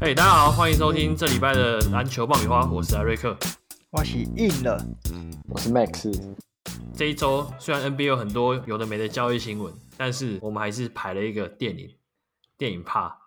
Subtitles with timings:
[0.00, 3.36] 嘿，hey, 大家好，欢迎收听这礼拜的篮球爆米花，我是艾瑞克，
[3.90, 4.82] 我是硬了，
[5.48, 6.36] 我是 Max。
[6.94, 11.96] 这一周虽然 NBA 有很多有的没的交易新闻，但是我们还是排了一个电影
[12.56, 13.18] 电影趴，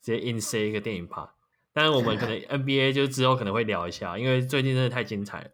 [0.00, 1.34] 直接硬塞一个电影趴。
[1.72, 5.50] 但是我们可能 NBA 就之后可能会聊一下，因为最近真的太精彩了。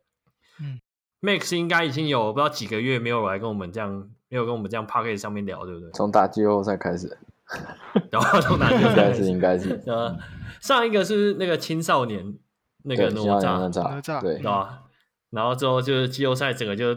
[0.61, 0.81] 嗯
[1.23, 5.91] ，Max 应该已经有不知道几个月没有来跟我们这样，没有跟我们这样 Podcast 上面聊，对不对？
[5.93, 7.19] 从打季后赛开始，
[8.11, 10.17] 然后从打季后赛开始，应该是呃。
[10.61, 12.35] 上一个是那个青少年
[12.83, 14.83] 那个哪吒，哪吒对吧？
[15.31, 16.95] 然后之后就是季后赛整个就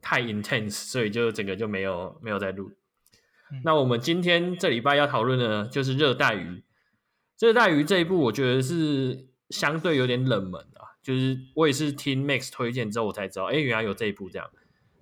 [0.00, 2.70] 太 intense，所以就整个就没有没有再录。
[3.50, 6.62] 嗯、那我们今天这礼拜要讨论的，就是热带鱼。
[7.40, 10.71] 热带鱼这一部，我觉得是相对有点冷门啊。
[11.02, 14.48] 就是我也是听 Max 推荐之后，我才知道，哎，原来有这一部这样。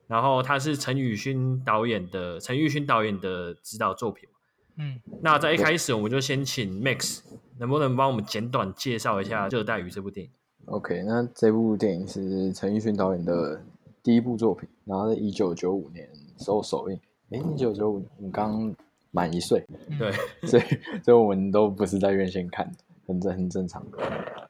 [0.07, 4.29] 然后他是陈宇勋导演的，陈玉勋导演的指导作品。
[4.77, 7.21] 嗯，那在一开始，我们就先请 Max。
[7.59, 10.33] 能不能帮我们简短介绍一下《热带鱼》这部电影
[10.65, 13.63] ？OK，那这部电影是陈奕迅导演的
[14.03, 16.99] 第一部作品，然后在一九九五年收首映。
[17.29, 18.75] 哎，一九九五，你刚
[19.11, 19.63] 满一岁，
[19.99, 20.11] 对，
[20.49, 20.63] 所以
[21.05, 23.99] 所以我们都不是在院线看的，很正很正常的。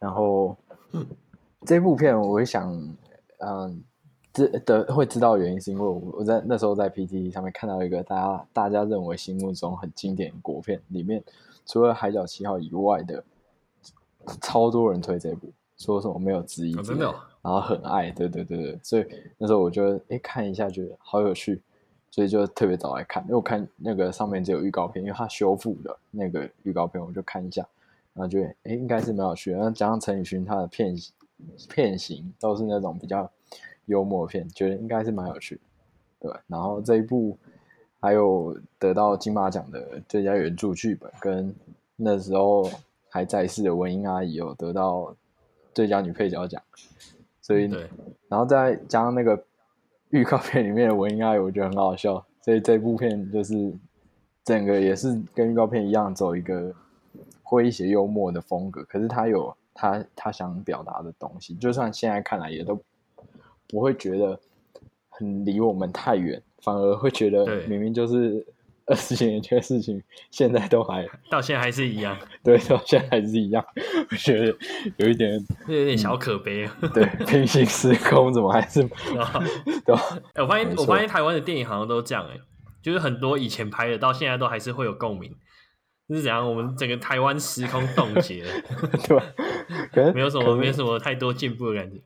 [0.00, 0.56] 然后
[1.66, 2.72] 这部片，我会想，
[3.38, 3.82] 嗯，
[4.32, 11.22] 知的会知道原因，是因为我我在那时候在 PTT 上面看到一个大家大家认为心目中很经典的国片里面。
[11.66, 13.22] 除了《海角七号》以外的，
[14.40, 17.04] 超多人推这部，说什么没有之一，真的，
[17.42, 19.06] 然后很爱，对对对对，所以
[19.38, 21.62] 那时候我就哎看一下，觉得好有趣，
[22.10, 23.22] 所以就特别早来看。
[23.24, 27.64] 因为我看那个上面只有预告片，因为它修复的那个预告片，我就看一下，
[28.14, 29.58] 然后觉得哎应该是蛮有趣的。
[29.58, 30.96] 然后加上陈宇勋他的片
[31.68, 33.30] 片型都是那种比较
[33.86, 35.54] 幽默片，觉得应该是蛮有趣
[36.20, 36.40] 的，对。
[36.46, 37.38] 然后这一部。
[38.02, 41.54] 还有得到金马奖的最佳原著剧本，跟
[41.96, 42.66] 那时候
[43.10, 45.14] 还在世的文英阿姨有得到
[45.74, 46.62] 最佳女配角奖，
[47.42, 47.86] 所以，对
[48.26, 49.44] 然后再加上那个
[50.08, 53.70] 预告片里面的文英阿姨，我觉得很好笑，所以这部片就是
[54.44, 56.74] 整个也是跟预告片一样，走一个
[57.44, 62.80] 诙谐幽默的风格，可是它有他他想表达的东西，就算现在看来也都
[63.68, 64.38] 不会觉得
[65.08, 66.42] 很离我们太远。
[66.62, 68.46] 反而会觉得，明明就是
[68.84, 72.14] 二十几年前的事情，现在都还 到现在还是一样。
[72.44, 73.64] 对，到现在还是一样。
[74.10, 74.54] 我觉得
[74.98, 76.68] 有一点，有点小可悲。
[76.82, 78.82] 嗯、对，平行时空怎么还是？
[78.82, 80.18] 对吧？
[80.34, 82.38] 我发现，我发现台湾的电影好像都这样哎，
[82.82, 85.34] 就是很多以前拍的，到现在都还是会有共鸣。
[86.10, 88.50] 就是怎样，我们整个台湾时空冻结了，
[89.08, 89.24] 对吧？
[89.92, 92.00] 可能 没有什么，能没有什么太多进步的感觉。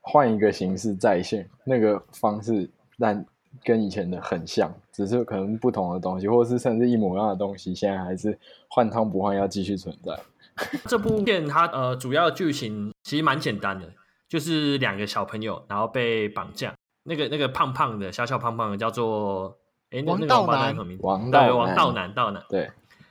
[0.00, 3.26] 换一个形式再现那个方式，但。
[3.64, 8.38] 跟以前的很像，只是可能不同的东西，或者是甚至一模一样的东西，现在还是
[8.68, 10.16] 换汤不换药继续存在。
[10.86, 13.90] 这部片它呃主要的剧情其实蛮简单的，
[14.28, 16.72] 就是两个小朋友然后被绑架，
[17.04, 19.56] 那个那个胖胖的小小胖胖的叫做
[19.90, 21.04] 哎那那个王八蛋什么名字？
[21.04, 22.70] 王道男，王道男道男对。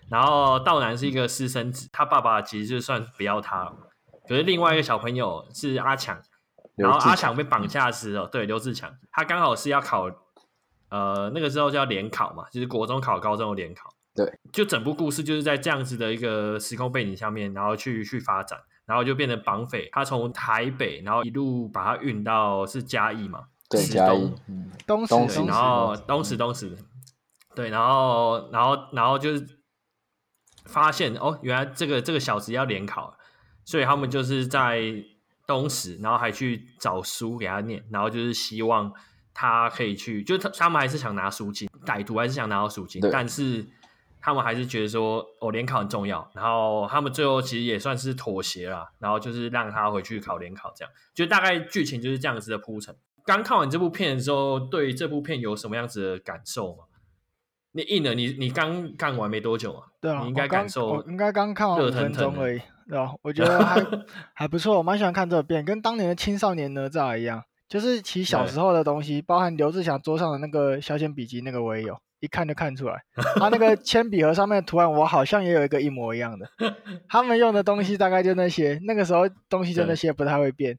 [0.10, 3.74] 然后道南是一个私生子，他爸爸其实就算不要他了，
[4.28, 6.20] 可是另外一个小朋友是阿强，
[6.76, 10.10] 然后阿强被绑架时哦，对刘志强，他刚好是要考。
[10.90, 13.90] 呃，那个时候叫联考嘛，就是国中考高中的联考。
[14.16, 19.90] 对，就整部故事就是在这样子的一个时空背景下面，然后去去发展，然后就变成绑匪。
[19.92, 26.74] 他从台北，然后一路把他运到是嘉义嘛，对，嘉义，嗯，东石，然后东石东石，
[27.54, 29.46] 对，然后然后然后就是
[30.68, 33.18] 发现哦，原来这个这个小子要联考，
[33.66, 34.82] 所以他们就是在
[35.48, 38.94] 东石，然后还去找书给他念，然后就是希望。
[39.40, 43.64] 他可以去，就他他们还是想拿赎金，歹徒还是想拿到赎金，但是
[44.20, 52.96] 他们还是觉得说哦，联考很重要，然后他们最后其实也算是妥协了，然后就是让他回去考联考，这样就大概剧情就是这样子的铺陈。
[53.28, 56.86] 刚看完这部片的时候，对这部片有什么样子的感受吗？
[57.78, 59.86] 你硬了，你你刚看完没多久啊？
[60.02, 62.60] 对啊，你应该感受应该刚看完五分钟而已，
[62.90, 63.14] 对吧？
[63.22, 63.86] 我觉得还
[64.34, 67.44] 还不错，我蛮喜欢看这个片，跟当年的青少年哪吒一样。
[67.70, 73.04] 就是其小时候的东西，包含刘志祥桌上的那个削铅笔机，那个我也有，一看就看出来。
[73.36, 76.50] 他那个铅笔盒上面的图案，我好像也有一个一模一样的。
[77.10, 80.76] 他们用的东西大概就那些，那个时候东西就那些，不太会变，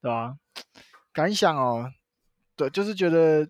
[0.00, 0.34] 对，对吧？
[1.12, 1.90] 感想哦，
[2.56, 3.46] 对，就是觉得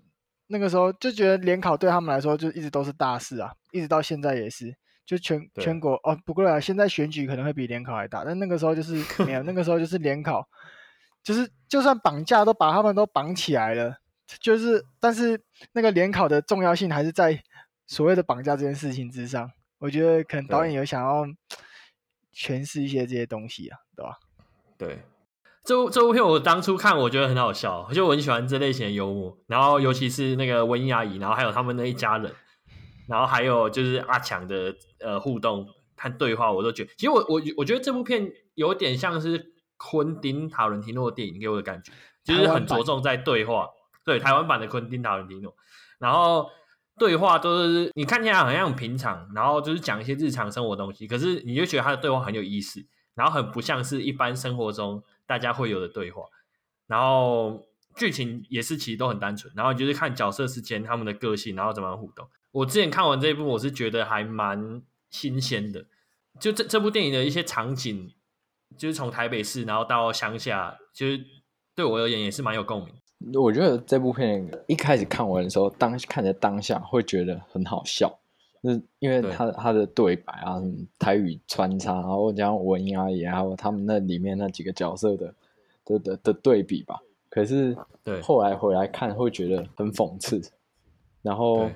[0.50, 4.76] 那个时候就觉得联考对他们来说就一直都是大事啊，一直到现在也是，
[5.06, 10.46] 就全全国哦，不过啊，现在选举可能会比联考还大，但那个时候就是没有，那个时候就是联考。
[11.22, 13.98] 就是，就算绑架都把他们都绑起来了，
[14.40, 15.38] 就是，但是
[15.72, 17.38] 那个联考的重要性还是在
[17.86, 19.52] 所谓的绑架这件事情之上。
[19.80, 21.26] 我觉得可能导演有想要
[22.34, 24.18] 诠释一些这些东西啊，对吧？
[24.78, 24.98] 对，
[25.70, 32.34] 这部这部片我当初看，我觉得很好笑，就我很喜欢这类型的幽默，然后尤其是那个文英阿姨，然后还有他们那一家人，
[33.06, 35.64] 然后还有就是阿强的呃互动
[35.96, 41.92] 和对话，我都觉得，其实我我我觉得这部片有点像是昆汀塔伦提诺的电影给我的感觉，
[42.24, 43.68] 就是很着重在对话，
[44.04, 45.54] 对台湾版的昆汀塔伦提诺，
[46.00, 46.50] 然后。
[46.98, 52.84] 对话都是你看起来好像很平常，然后就是讲一些日常生活的东西，可是你就觉得他的对话很有意思，
[53.14, 56.24] 然后很不像是一般生活中大家会有的对话，
[56.88, 62.26] 然后剧情也是其实都很单纯，然后就是看角色之间他们的个性，然后怎么互动。
[62.50, 65.86] 我之前看完这一部，我是觉得还蛮新鲜的，
[66.40, 68.12] 就这这部电影的一些场景，
[68.76, 71.24] 就是从台北市然后到乡下，就是
[71.76, 72.92] 对我而言也是蛮有共鸣。
[73.40, 78.18] 我觉得这部片一开始看完的时候，当看着当下会觉得很好笑，
[78.62, 85.34] 就是因为他他的对白啊，什么台语穿插，然后加上文英阿姨，还有他们那里面那几个角色的
[85.84, 87.00] 的的的对比吧。
[87.28, 90.40] 可是对后来回来看会觉得很讽刺。
[91.22, 91.68] 然后，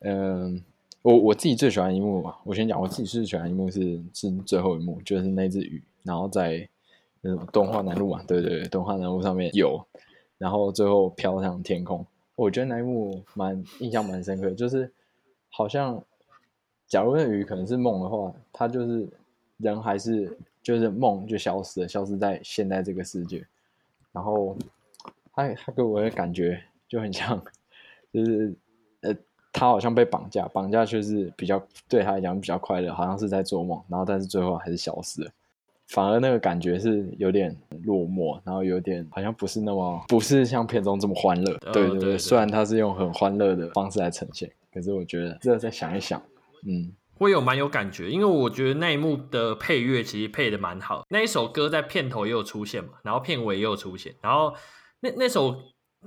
[0.00, 0.62] 嗯，
[1.02, 6.68] 我我自己最喜欢一幕嘛，我先讲我自己最喜欢一幕是是最后一幕，就是那只鱼，然后在
[7.22, 9.82] 那种动画南路嘛，对对对，动画南路上面有。
[10.36, 12.06] 然后最后飘向天空，
[12.36, 14.92] 我觉得那一幕蛮印象蛮深刻，就是
[15.58, 16.00] 好像
[16.86, 19.08] 假如那鱼可能是梦的话，它就是
[19.56, 23.44] 人还是就是梦就消失了，消失在现在这个世界。
[24.12, 24.56] 然后
[25.32, 27.42] 他他给我的感觉就很像，
[28.12, 28.54] 就是
[29.00, 29.12] 呃
[29.52, 35.30] 他好像被绑架，绑架却是比较对他来讲比较快乐，好像是在做梦，然后但是最后还是消失了。
[35.88, 37.52] 反而那个感觉是有点
[37.82, 41.52] 落寞，然后有点好像不是那么不是像片中这么欢乐。
[41.72, 46.20] 对对对，对对对，虽然他是用很欢乐的方式来呈现，可是我觉得这再想一想，
[46.66, 54.54] 嗯，会有蛮有感觉，因为我觉得那一幕的配乐其实配的蛮好，那一首歌在片头也有出现嘛，然后片尾也有出现，然后
[55.00, 55.56] 那那首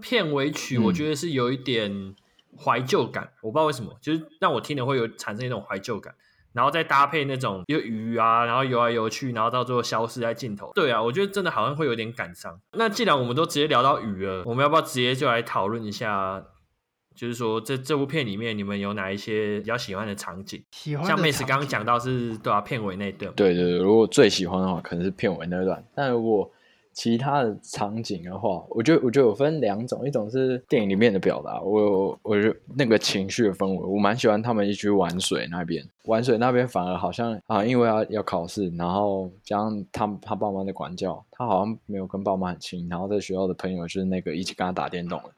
[0.02, 2.16] 片尾曲我觉得是有一点
[2.58, 6.14] 怀旧感，嗯，我不知道为什么，就是让我听了会有产生一种怀旧感。
[6.54, 10.70] 然后再搭配那种有鱼啊，然后游来游去，然后到最后消失在镜头。
[10.76, 12.60] 对啊，我觉得真的好像会有点感伤。
[12.74, 16.44] 那既然我们都直接聊到鱼了，我们要不要直接就来讨论一下？
[17.22, 20.60] 就是说这这部片里面你们有哪一些比较喜欢的场景？
[20.72, 23.32] 喜欢像妹子刚刚讲到是对啊，片尾那段。
[23.36, 25.86] 对对对，如果最喜欢的话，可能是片尾那段。
[25.94, 26.50] 但如果
[26.94, 45.30] 其他的场景的话，我觉得我觉得有分两种，一种是电影里面的表达，我我觉得那个情绪的氛围，我蛮喜欢他们一起去玩水那边，玩水那边反而好像啊，因为要要考试，然后加上他他爸妈的管教，他好像没有跟爸妈很亲，然后在学校的朋友就是那个一起跟他打电动的，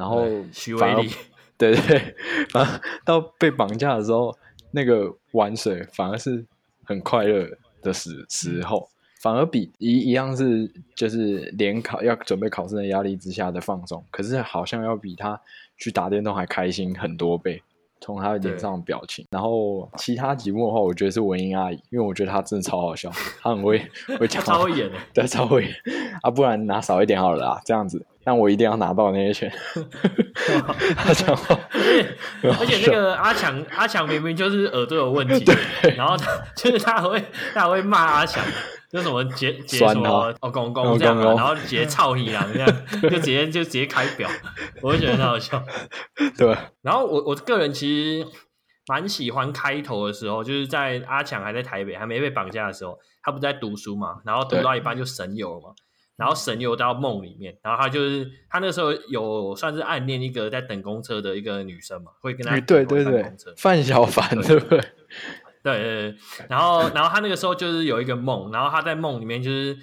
[0.00, 1.10] 然后许威力，
[1.58, 2.14] 对对对，
[2.54, 4.34] 然后到被绑架的时候，
[4.70, 6.44] 那个玩水反而是
[6.84, 7.46] 很快乐
[7.82, 8.78] 的时时候。
[8.78, 15.38] 嗯反而比一一样是就是联考要准备考试的压力之下的放松，可是好像要比他
[15.76, 17.62] 去打电动还开心很多倍。
[18.00, 23.10] 从他的脸上的表情，然后其他几幕的话，我觉得是文英阿姨，因为我觉得她真的超好笑，
[23.42, 23.78] 她很会
[24.18, 25.74] 会讲，超会演的，对，超会演
[26.22, 29.52] 啊，不然拿少一点好了啦，这样子，但我一定要拿到那些钱。
[30.96, 31.58] 他讲话，
[32.42, 35.44] 而且那个阿强，阿强明明就是耳朵有问题，
[35.96, 37.22] 然后他就是他还会
[37.54, 38.44] 他还会骂阿强。
[38.90, 42.68] 就什么结结什么哦公公这样，啊，然后结操你啊这样，
[43.02, 44.28] 就直接就直接开表，
[44.82, 45.62] 我会觉得很好笑。
[46.36, 48.26] 对，然后我我个人其实
[48.88, 55.68] 蛮喜欢开头的时候，就是在阿强还在台北还没被绑架的时候，他不是在读书嘛，然后读到一半就神游了嘛，
[56.20, 63.24] 然后神游到梦里面，然后他就是他那时候有算是暗恋一个在等公车的一个女生嘛，会跟他对对对
[63.56, 64.78] 范小凡对不对？
[65.62, 66.16] 对对对，
[66.48, 69.74] 然后然后他那个时候就是有一个梦，然后他在梦里面就是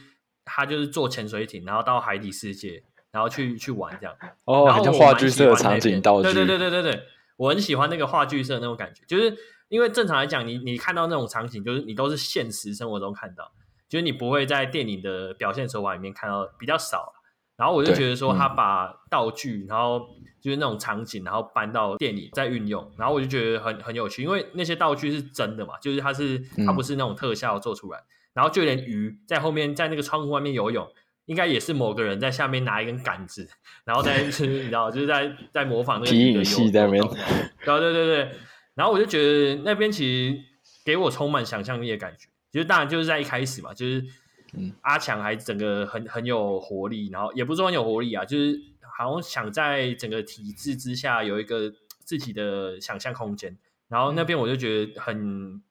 [0.45, 4.15] 他就是坐潜水艇，然后到海底世界，然后去去玩这样。
[4.45, 6.31] 哦，然后像话剧社的场景道具。
[6.31, 7.03] 对对对对对对，
[7.37, 9.35] 我很喜欢那个话剧社那种感觉，就是
[9.69, 13.51] 因为正常来讲，你你看到那种场景，就是你都是现实生活中看到，
[13.89, 17.13] 就是你不会在电影的表现手法里面看到比较少。
[17.55, 20.07] 然后我就觉得说，他把道具，然后
[20.39, 27.99] 就是那种场景，然后搬到电影再运用，然后我就觉得很很有趣，因为那些道具是真的嘛，就是它是它不是那种特效做出来，
[28.33, 30.87] 然后就连鱼在后面在那个窗户外面游泳，
[31.25, 33.49] 应该也是某个人在下面拿一根杆子，
[33.85, 37.03] 然后在 就是你知道就是在在模仿那个皮影戏在那边，
[37.65, 38.31] 对对对对，
[38.75, 40.39] 然后我就觉得那边其实
[40.85, 44.05] 给我充满想象力的感觉，就是当然就是在一开始嘛，就是。
[44.53, 48.57] 嗯，阿强还整个很很有活力，然后也不是说很有活力啊，就是
[48.97, 51.69] 好像想在整个体制之下有一个
[52.05, 53.57] 自己的想象空间，
[53.89, 55.61] 然后那边我就觉得很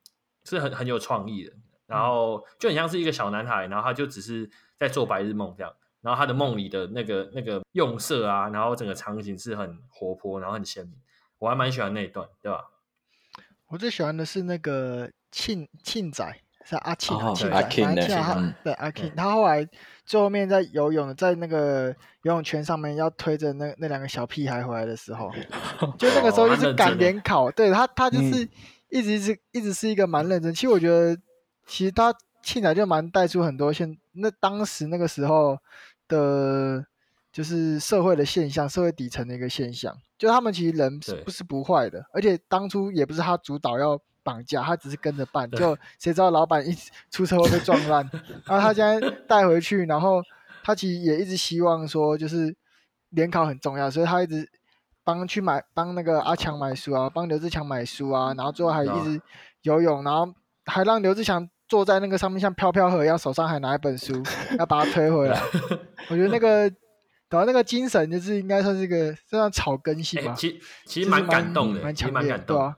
[0.44, 1.54] 是很很有创意的，
[1.86, 10.94] 然后就很像是一个小男孩，然后他就只是在做白日梦这样，然后他的梦里的那个那个用色啊，然后整个场景是很活泼，然后很鲜明，
[11.38, 12.66] 我还蛮喜欢那一段，对吧？
[13.68, 16.42] 我最喜欢的是那个庆庆仔。
[16.68, 17.62] 是阿庆，阿庆阿
[17.94, 19.64] 庆的，对阿庆，他后来
[20.04, 25.30] 最后面在游泳，在那个游泳圈上面要推着那那两个小屁孩回来的时候，
[25.96, 28.48] 就那个时候就是赶联考，对他他就是
[28.88, 30.52] 一直是一直是一个蛮认真。
[30.52, 31.16] 其实我觉得，
[31.66, 35.56] 其实他庆仔就蛮带出很多现那当时那个时候
[36.08, 36.84] 的，
[37.30, 44.00] 就是社会的现象，社会底层的一个现象，就他们其实人不是不坏的，而且当初也不是他主导要。
[44.26, 46.76] 绑架他只是跟着办，就谁知道老板一
[47.12, 48.10] 出车祸被撞烂，
[48.44, 50.20] 然后他现在带回去，然后
[50.64, 52.52] 他其实也一直希望说，就是
[53.10, 54.50] 联考很重要，所以他一直
[55.04, 59.22] 帮去买帮那个阿强买书啊，帮刘志强买书啊，然后最后还一直
[59.62, 64.20] 游泳，然后还让刘志强坐在那个上面像飘飘河一样，手上还拿一本书，
[64.58, 65.40] 要把他推回来。
[66.10, 66.62] 我觉得那个，
[67.30, 72.76] 然后那个精神就是应该算是一个算草根性吧，其其实蛮感动的，蛮强烈的，对啊。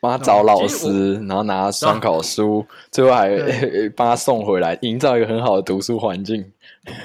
[0.00, 3.30] 帮他找老师，然后拿参考书，最后还
[3.96, 6.52] 帮他送回来，营造一个很好的读书环境。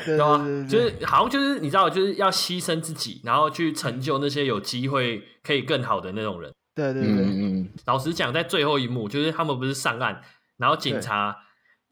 [0.05, 0.37] 对啊，
[0.69, 6.51] 就是好像就是你知道，就是要牺牲自己，然后去成就那些有机会可以更好的那种人。
[6.75, 10.21] 对对对，嗯，老实讲，在最后一幕，就是他们不是上岸，
[10.57, 11.35] 然后警察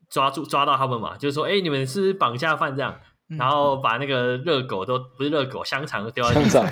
[0.09, 2.95] 抓住抓到他们嘛，就是说，哎，你们是绑架犯这样，
[3.37, 6.65] 然后把那个热狗都不是热狗，香肠都丢在地上。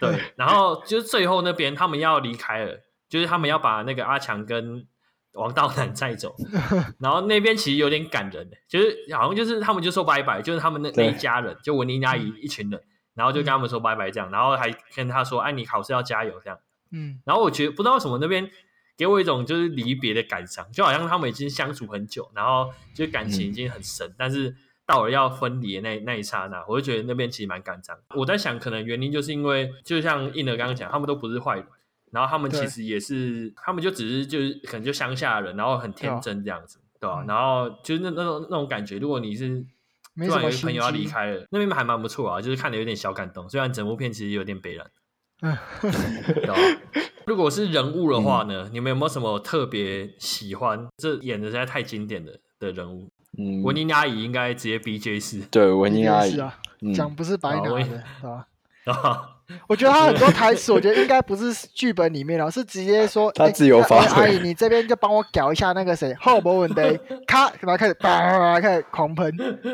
[0.00, 2.78] 对，然后就是最后那边他们要离开了。
[3.10, 4.86] 就是他们要把那个阿强跟
[5.32, 6.34] 王道南载走，
[6.98, 12.80] 然后那边其实有点感人，就是好像就是他们就说拜拜，就是他们那那一家人，就文林阿姨一群人，
[13.14, 16.58] 然后就跟他们说拜拜这样，然后还跟他说，哎，你考试要加油这样，
[16.92, 18.50] 嗯，然后我觉得不知道为什么那边
[18.96, 24.54] 给我一种就是离别的感伤，就好像他们已经相处很久，然后就感情已经很深，嗯、但是
[24.86, 27.96] 到了要分离的那那一刹那，我就觉得那边其实蛮感伤。
[28.16, 31.66] 我在想，可能原因就是因为就像印儿刚刚讲，他们都不是坏人。
[32.12, 37.22] 然后他们其实也是，他们就只是就是可能就乡下人，然后很天真这样子，对吧、啊？
[37.22, 39.64] 嗯、然后就是那那种那种感觉，如果你是
[40.16, 43.48] 突然有一个朋友要离开了，那边还蛮不错啊，就是看的有点小感动。
[43.48, 44.90] 虽然整部片其实有点悲然，
[45.42, 46.54] 嗯，对吧？
[47.26, 50.88] 如果是人物的话呢，嗯、你们有没有什么特别喜欢？
[50.96, 56.58] 这演的实在太经典的的人物，嗯，文英阿姨应该直接 B J 四，对，文英阿姨啊，
[56.94, 57.84] 讲、嗯、不是白拿的，对
[58.22, 58.46] 吧？
[58.92, 59.36] 啊。
[59.68, 64.24] 我觉得他很多台词，我觉得应该不是剧本里面了，是直接说他自由发挥。
[64.24, 69.32] 阿姨，你这边就帮我搞一下那个谁，后没问题，咔，然后开始叭开始狂喷，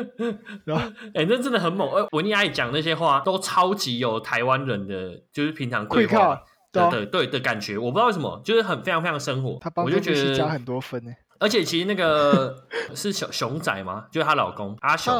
[0.65, 1.89] 然后哎，那真的很猛。
[1.91, 6.41] 呃，文艺阿姨讲那些话都超级有台湾人的，就是平常对话
[6.71, 7.77] 的对对的感觉。
[7.77, 9.59] 我不知道为什么，就是很非常非常生活。
[9.83, 11.11] 我就觉得加很多分呢。
[11.39, 12.65] 而且其实那个
[12.95, 14.05] 是熊熊仔吗？
[14.11, 15.13] 就是她老公阿雄。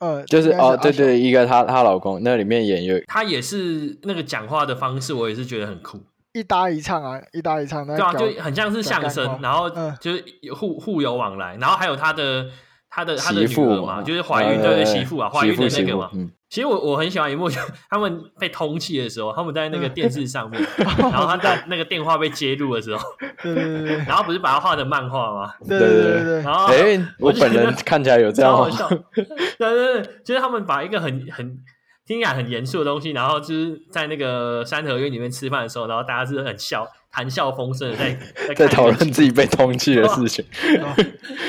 [0.00, 6.00] 呃，就是哦，对对，一个她她老公那里面演有，她也是那个讲话的方式，我也是觉得很酷，
[6.32, 9.70] 一搭一唱啊，一搭一唱，对啊，就很像是相声，然后
[10.00, 10.24] 就是
[10.54, 12.46] 互互有往来，然后还有她的
[12.94, 16.08] 他的他的女儿嘛，就是怀孕对对媳妇啊，怀孕的那个嘛。
[16.48, 17.60] 其实我我很喜欢一幕，就
[17.90, 23.04] 他们被通气的时候，他们在那个电视上面， 然后他在那个电话被揭露的时候，
[23.42, 25.52] 对对对， 然后不是把它画成漫画吗？
[25.68, 29.24] 对对对对，然后哎，我本人看起来有这样好笑，对
[29.58, 31.58] 对对，就是他们把一个很很
[32.06, 38.16] 听起来很严肃的东西，然后就是在那个三合院里面吃饭的时候，然后大家是很笑，谈笑风生的在
[38.54, 40.44] 在讨论自己被通气的事情，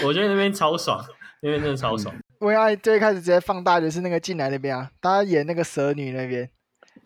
[0.04, 1.00] 我觉得那边超爽，
[1.42, 2.16] 那边真的超爽。
[2.40, 6.50] 我爱最开始直接放大就是那个进来那边啊，大家演那个蛇女那边。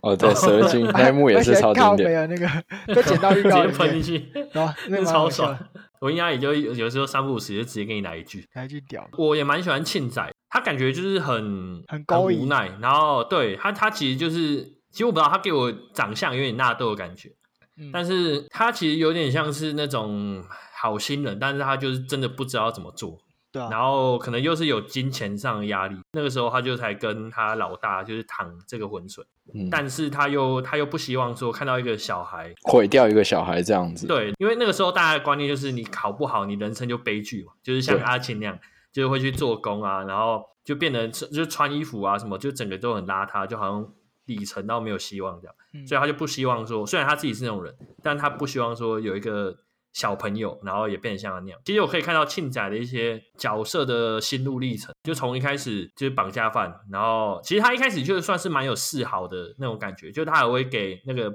[0.01, 2.19] 哦，对，蛇精 那一幕也是超经典。
[2.19, 2.48] 啊，那个
[2.93, 5.57] 被捡到浴缸里喷进去，啊， 那超爽。
[6.00, 9.09] 我应该也就有时候三不五时就直接给你来一句，来一句屌。
[9.17, 17.29] 我也蛮喜欢庆仔，他感觉就是很很高无奈，然后对他他其实就是，其实我不知道他给我长相有点纳豆的感觉，
[17.77, 20.41] 嗯、但是他其实有点像是那种
[20.74, 23.17] 好心人，但是他就是真的不知道怎么做。
[23.51, 38.60] 对啊，然后可能又是有金钱上的压力，那个时候他就才跟他老大就是淌这个浑水，嗯，但是他又他又不希望说看到一个小孩毁掉一个小孩这样子，对，因为那个时候大家的观念就是你考不好，你人生就悲剧嘛，就是像阿庆那样，
[38.91, 43.94] 就是会去做工啊，然后就变得就穿衣服啊什么，就整个都很邋遢，就好像
[44.25, 49.58] 里程到没有希望这样，嗯，所以他就不希望说，虽然他自己是那种人，但他不希望说有一个
[49.93, 51.60] 小朋友，然后也变成像他那样。
[51.65, 61.34] 其实我可以看到庆仔的一些角色的心路历程，就从一开始就是绑架犯，然后其实他一开始就算是蛮有示好的那种感觉，就他还会给那个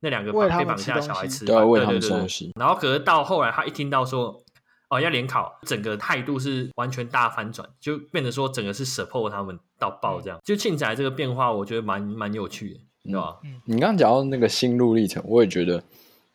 [0.00, 2.52] 那两个被绑架的小孩吃，对，喂他们吃东西。
[2.58, 4.42] 然后可是到后来，他一听到说
[4.90, 10.38] 哦要联考，整个态度是完全大反转，就变得说整个是 support 他们到爆这样。
[10.44, 13.38] 就庆仔这个变化，我觉得蛮蛮有趣的，对吧？
[13.44, 15.82] 嗯，你刚刚讲到那个心路历程，我也觉得。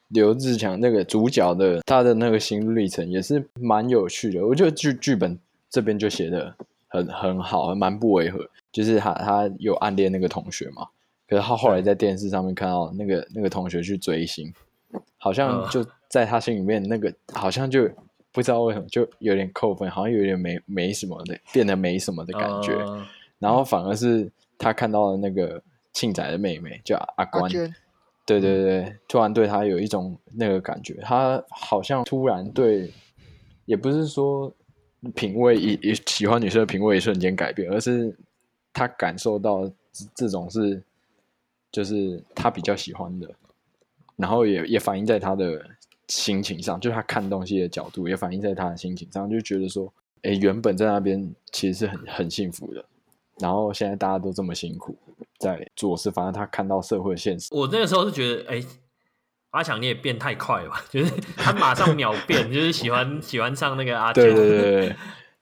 [0.09, 5.37] 刘志强那个主角的他的那个心路历程也是蛮有趣的，我觉得剧剧本
[5.69, 6.53] 这边就写的
[6.87, 8.47] 很很好，蛮不违和。
[8.71, 10.87] 就是他他有暗恋那个同学嘛，
[11.27, 14.51] 可是他后来在电视上面看到那个那个同学去追星，
[15.17, 17.87] 好像就在他心里面那个好像就
[18.31, 22.75] 不知道为什么就有点扣分，好像有点没没什么的，变得没什么的感觉。
[23.37, 27.51] 然后反而是他看到了那个庆仔的妹妹叫阿关。
[28.25, 32.91] 对对对，突然对他有一种那个感觉，他好像突然对，
[33.65, 34.53] 也不是说
[35.13, 38.15] 品味一一喜欢女生的品味一瞬间改变，而是
[38.71, 39.69] 他感受到
[40.15, 40.81] 这种是
[41.71, 43.29] 就是他比较喜欢的，
[44.15, 45.61] 然后也也反映在他的
[46.07, 52.85] 心情上，就是他看东西的角度也反映在他的心情上，就觉得说，哎，原本在那边其实是很很幸福的。
[53.39, 54.97] 然后现在大家都这么辛苦
[55.39, 57.49] 在做事，反正他看到社会现实。
[57.51, 58.63] 我那个时候是觉得，哎，
[59.51, 60.83] 阿强你也变太快了吧？
[60.89, 64.23] 就是他马上秒变，就是喜欢喜欢上那个阿强。
[64.23, 64.95] 对对对对。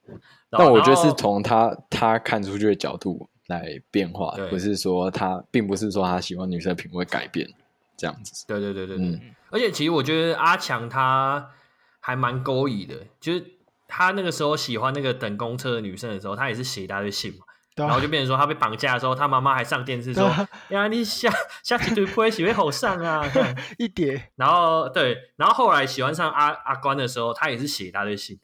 [0.50, 7.48] 但我觉得是从他他看出去的角度来变化，不是说他并不是说他喜欢女生的品味改变
[7.96, 8.46] 这样子。
[8.48, 9.06] 对对对对对。
[9.06, 9.22] 嗯。
[9.50, 11.52] 而且其实我觉得阿强他
[12.00, 13.46] 还蛮勾引的，就是
[13.88, 17.46] 他那个时候喜欢那个等公车的女生的时候，他也是写一大堆信嘛。
[17.86, 20.30] 然后就变成说，他被绑架的时候，他妈妈还上电视说
[20.70, 21.32] ：“呀，你下
[21.64, 23.24] 下几堆灰，喜会好上啊，
[23.78, 28.40] 一点。”然后对，然后后来喜欢上阿阿关的时候，他也是写一大堆信，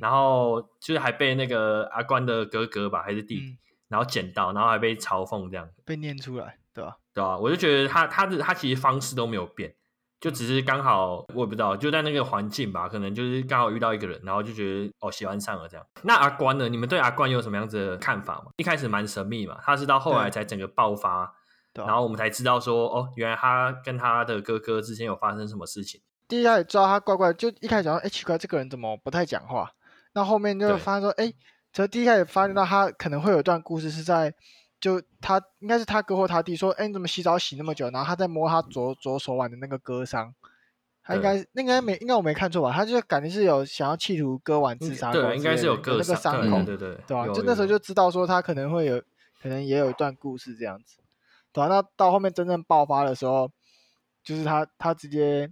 [0.00, 3.58] 然后就是还被那个阿关的哥哥吧，还是弟弟，嗯、
[3.88, 6.96] 然后捡到，然后还被嘲讽这样，被念出来，对吧？
[7.14, 7.36] 对吧？
[7.38, 9.74] 我就觉得他他的他其实方式都没有变。
[10.22, 15.84] 就只是刚好，我也不知道，就在那个环境吧，可能就是刚好遇到一个人，然后就觉得哦，喜欢上了这样。
[16.02, 16.68] 那阿关呢？
[16.68, 18.52] 你们对阿关有什么样子的看法吗？
[18.56, 21.34] 一开始蛮神秘嘛，他是到后来才整个爆发，
[21.74, 26.00] 然后我们才知道说哦，原来他跟他的哥哥之间有发生什么事情。
[26.28, 29.72] 第一开始知道他怪怪，就一开始讲哎奇怪，这个人怎么不太讲话？
[30.14, 31.34] 那后面就发现说哎，
[31.72, 34.32] 从第一开始发现到他可能会有一段故事是在。
[34.82, 37.88] 就他应该是他哥或他弟说，哎，你怎么洗澡洗那么久？
[37.90, 40.34] 然后他在摸他左左手腕的那个割伤，
[41.04, 42.72] 他应该那应该没应该我没看错吧？
[42.72, 47.28] 他就感觉是有想要企图割腕自杀，对，应该是有割那个伤口，对对对，对吧？
[47.28, 49.00] 就那时候就知道说他可能会有，
[49.40, 50.96] 可能也有一段故事这样子，
[51.52, 51.68] 对吧？
[51.68, 53.48] 那到后面真正爆发的时候，
[54.24, 55.42] 就是他他直接，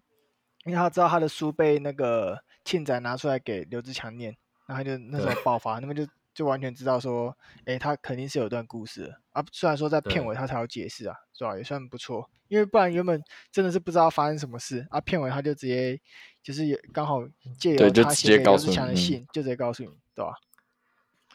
[0.64, 6.04] 因为他知道他的书被那个庆仔拿出来给刘志强念，然后他就那时候爆发，那么就。
[6.34, 9.44] 就完全知道说，哎，他肯定是有段故事的啊。
[9.52, 11.56] 虽然说在片尾他才有解释啊，是吧？
[11.56, 15.00] 也算不错，因为不然原本真的是不知道发生什么事啊。
[15.00, 16.00] 片尾他就直接
[16.42, 17.26] 就是也刚好
[17.58, 20.32] 借由他写给刘志强的信，就直接告诉你，对吧？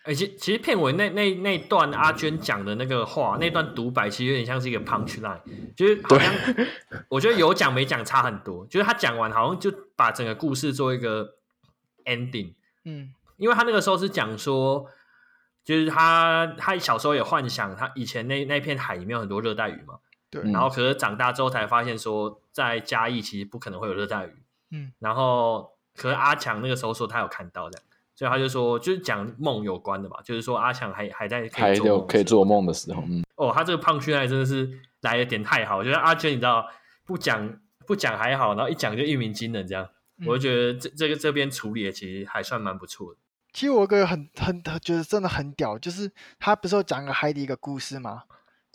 [0.07, 5.41] 而且其实片尾那那那段阿娟讲的那个话，那段独白其实有点像是一个 punch line，
[5.75, 6.31] 就是好像
[7.09, 8.67] 我觉得有讲没讲差很多。
[8.67, 11.37] 就是他讲完好像就把整个故事做一个
[12.05, 12.53] ending，
[12.83, 13.13] 嗯。
[13.37, 14.85] 因为他那个时候是讲说，
[15.63, 20.41] 就是他他小时候也幻想他以前那那片海里面有很多热带鱼嘛，对。
[20.51, 24.91] 然后可是长大之后才发现说，在嘉义其实不可能会有热带鱼，嗯。
[24.99, 27.79] 然后可是阿强那个时候说他有看到的，
[28.15, 33.23] 所以他就说就是讲梦有关的嘛，就是说阿强还还在可以做还可以做梦的时候，嗯。
[33.35, 36.65] 哦，他这个胖圈真的是来的点太好，我觉得阿娟你知道
[37.05, 43.19] 不讲不讲还好，然后一讲就一鸣惊人这样，嗯、我就觉得这这个这边处理的其实还算蛮不错的。
[43.55, 48.23] 其实我有个很很觉得真的很屌，就是他不是有讲个海底一个故事吗？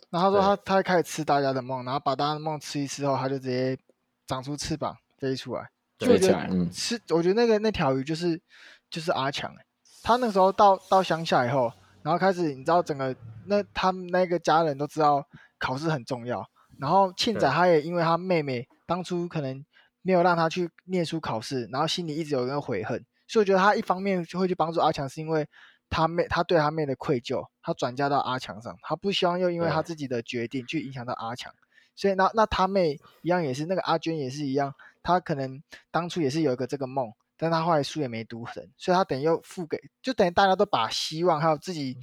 [0.09, 3.77] 然后他说他他开始吃大家的梦，然后把大家的梦吃一吃后，他就直接
[4.25, 5.69] 长出翅膀飞出来。
[5.99, 8.41] 就我觉得吃，我觉得那个那条鱼就是
[8.89, 9.53] 就是阿强，
[10.01, 13.15] 他那时候到到乡下以后，然后开始你知道整个
[13.45, 15.23] 那他们那个家人都知道
[15.59, 16.43] 考试很重要，
[16.79, 19.63] 然后庆仔他也因为他妹妹当初可能
[20.01, 23.05] 没有让他去念书考试，然后心里一直有一个悔恨。
[23.31, 25.47] 所以我觉得他一方面就会去帮助阿强，是因为
[25.89, 31.53] 他妹他对他妹的愧疚，他转嫁到阿强上，他不希望又因为他自己的决定去影响到阿强。
[31.95, 41.95] 所以那那他妹一样也是那个阿娟也是一样，他可能当初也是有一个这个梦，但他后来书也没读成，所以他等于又付给，就等于大家都把希望还有自己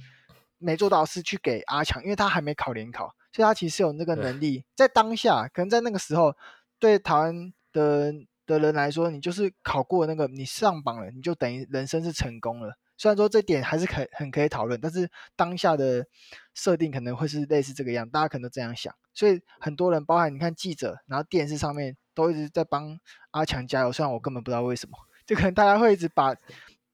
[0.57, 6.35] 没做到的事去给阿强，因为他还没考联考，所以他其实有那个能力在当下，可能在那个时候
[6.79, 8.11] 对台湾的。
[8.49, 12.73] 的人来说，你就是考过那个，你上榜了，你就等于人生是成功了。
[12.97, 16.05] 虽然说这点还是可很可以讨论，但是当下的
[16.53, 18.93] 设定可能会是类似这个样，大家可能都这样想。
[19.13, 22.99] 所以很多人，包含你看记者，然后电视上面都一直在帮
[23.31, 26.35] 阿强加油，虽然我根本不知道为什么，就可能大家会一直把。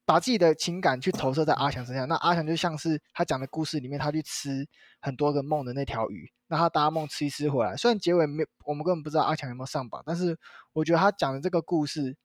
[0.07, 4.63] 把自己的情感去投射在阿强身上，那阿强就像是他讲的故事里面，他去吃
[5.01, 7.75] 很多个梦的那条鱼，那他搭梦吃一吃回来。
[7.75, 10.37] 虽然结尾没，我们根本不知道阿强有没有上榜，但是
[10.73, 12.15] 我觉得他讲的这个故事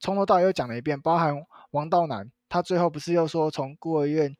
[0.00, 1.34] 从头到尾又讲了一遍，包含
[1.70, 4.36] 王道南，他最后不是又说从孤儿院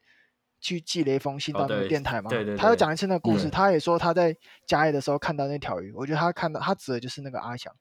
[0.61, 2.29] 去寄了一封信到那个电台吗？
[2.29, 7.73] 哦、对，对对对，他又讲一次那个故事，嗯、他也说他在家里的时候看到那条鱼，我觉得他看到他指的就是那个阿强。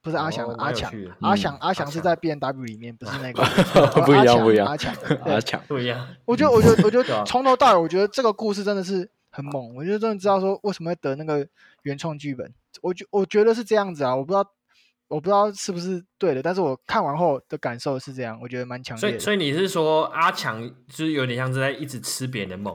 [0.00, 3.42] 不是阿翔，阿强，阿翔，阿翔是在 B N W 里面，不是那个，
[4.06, 6.08] 不一样，不一样，阿强，阿强不一样。
[6.24, 9.74] 我觉得，我觉得，我觉得从头到尾，我觉得这个故事真的是很猛。
[9.74, 11.46] 我觉得真的知道说为什么会得那个
[11.82, 14.44] 原创剧本，我觉我觉得是这样子啊，我不知道，
[15.06, 19.08] 我不知道是不是对的，但是我看完后的感受是这样，我觉得蛮强烈的。
[19.08, 22.74] 所以，所以你是说阿强就是有点像是在一直吃别人的梦？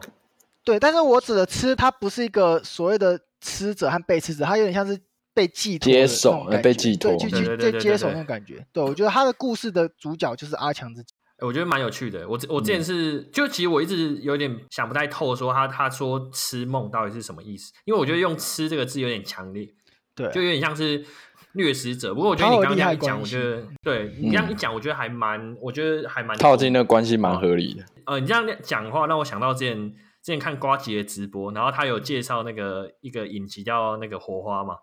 [0.63, 4.99] 对，但是我指的吃，他不是一个所谓的吃者和被吃者，他有点像是。
[5.35, 8.63] 被寄托，接手，被寄托，对，去去接手那种感觉。
[8.71, 11.11] 对，我觉得他的故事的主角就是阿强自己。
[11.45, 12.27] 我觉得蛮有趣的。
[12.27, 17.71] 我我之前是，嗯、就其实我一直有点想不太透，说他他说吃梦到底是什么意思？
[17.85, 19.67] 因为我觉得用吃这个字有点强烈，
[20.15, 21.05] 对，就有点像是
[21.53, 22.13] 掠食者。
[22.13, 27.83] 不过我觉得你刚刚这样一讲，我觉得对你这样一讲，我觉得还蛮，我觉得还蛮套近的关系蛮合理的。
[28.05, 34.75] 呃，你这样讲的话，让我想到之前之前看瓜吉的直播，然后他有介绍那个一个影集叫那个火花嘛。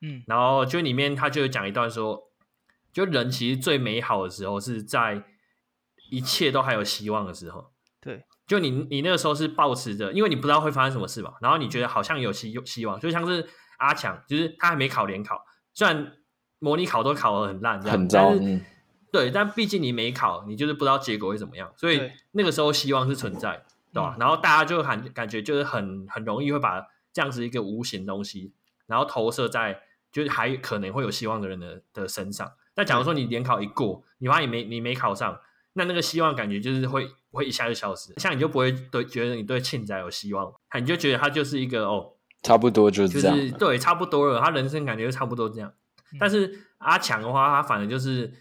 [0.00, 2.20] 嗯，然后就里面他就有讲一段说，
[2.92, 5.24] 就人其实最美好的时候是在
[6.10, 7.72] 一切都还有希望的时候。
[8.00, 16.12] 对，就你你那个时候是抱持着，因为你不知道会发生什么事嘛，然后你觉得好像有希有希望，就像是阿强，就是他还没考联考，虽然
[16.58, 18.60] 模拟考都考得很烂，这样，很糟，但是
[19.10, 24.16] 对，但毕竟你没考，你就是不知道结果会怎么样，所以那个时候希望是存在，对吧？
[24.18, 28.52] 然后大家就很感觉就是很很容易会把这样子一个无形东西，
[28.86, 29.80] 然后投射在。
[30.14, 35.40] 就是还可能会有希望的人的的身上，但假如说你联考一过，你发现你没你没考上，
[35.74, 45.72] 那那个希望感觉就是会会一下就消失，像你就不会对觉得你对庆仔有希望，你就觉得他就是一个哦，差不多就是这样，就是对，差不多了，他人生感觉就差不多这样。
[46.18, 48.32] 但是阿强的话，他反而就是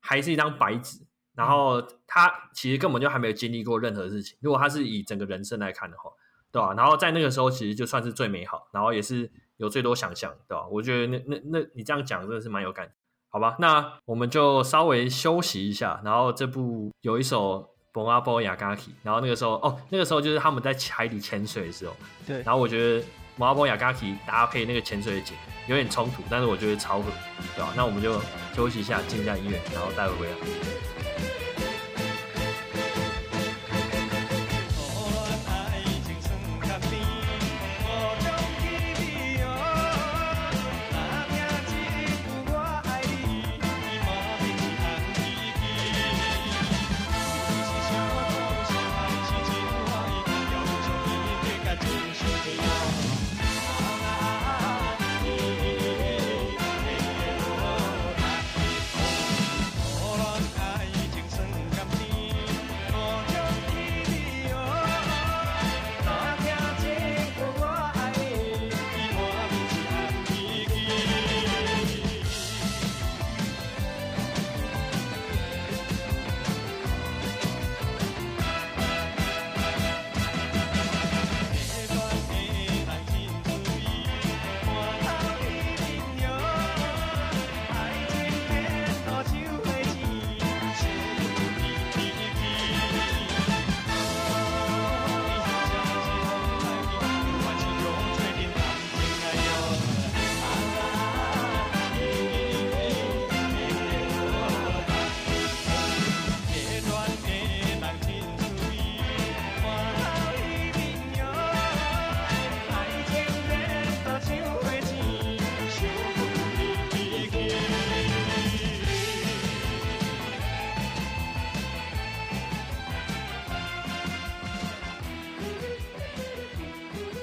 [0.00, 4.36] 还是一张白纸，然后他其实根本就还没有经历过任何事情。
[4.40, 6.10] 如果他是以整个人生来看的话，
[6.50, 6.74] 对吧？
[6.74, 9.30] 然后在那个时候，其实就算是最美好，然后也是。
[9.58, 10.68] 有最多想象，对吧？
[10.68, 12.92] 我觉得那那那你这样讲真的是蛮有感，
[13.30, 13.56] 好吧？
[13.58, 17.60] 那我们就稍微休息一下，然后这部有一首
[17.94, 21.94] 《蒙阿波雅嘎奇》，然后那个时候哦，那个时候就是他们在海底潜水的时候，
[22.26, 22.36] 对。
[22.42, 23.00] 然后我觉得
[23.36, 25.36] 《蒙阿波雅嘎奇》搭配那个潜水的景
[25.66, 27.10] 有点冲突，但是我觉得超合，
[27.54, 27.72] 对吧？
[27.76, 28.20] 那我们就
[28.54, 30.36] 休息一下，进一下音乐，然后待会回来。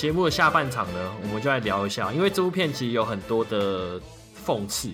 [0.05, 3.99] 节目的下半场呢，我们就来聊一下，因为这部片其实有很多的
[4.45, 4.93] 讽刺，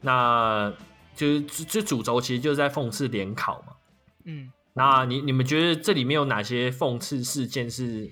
[0.00, 0.72] 那
[1.14, 3.76] 就是这主轴其实就是在讽刺联考嘛。
[4.24, 8.10] 嗯，那你你们觉得这里面有哪些讽刺事件是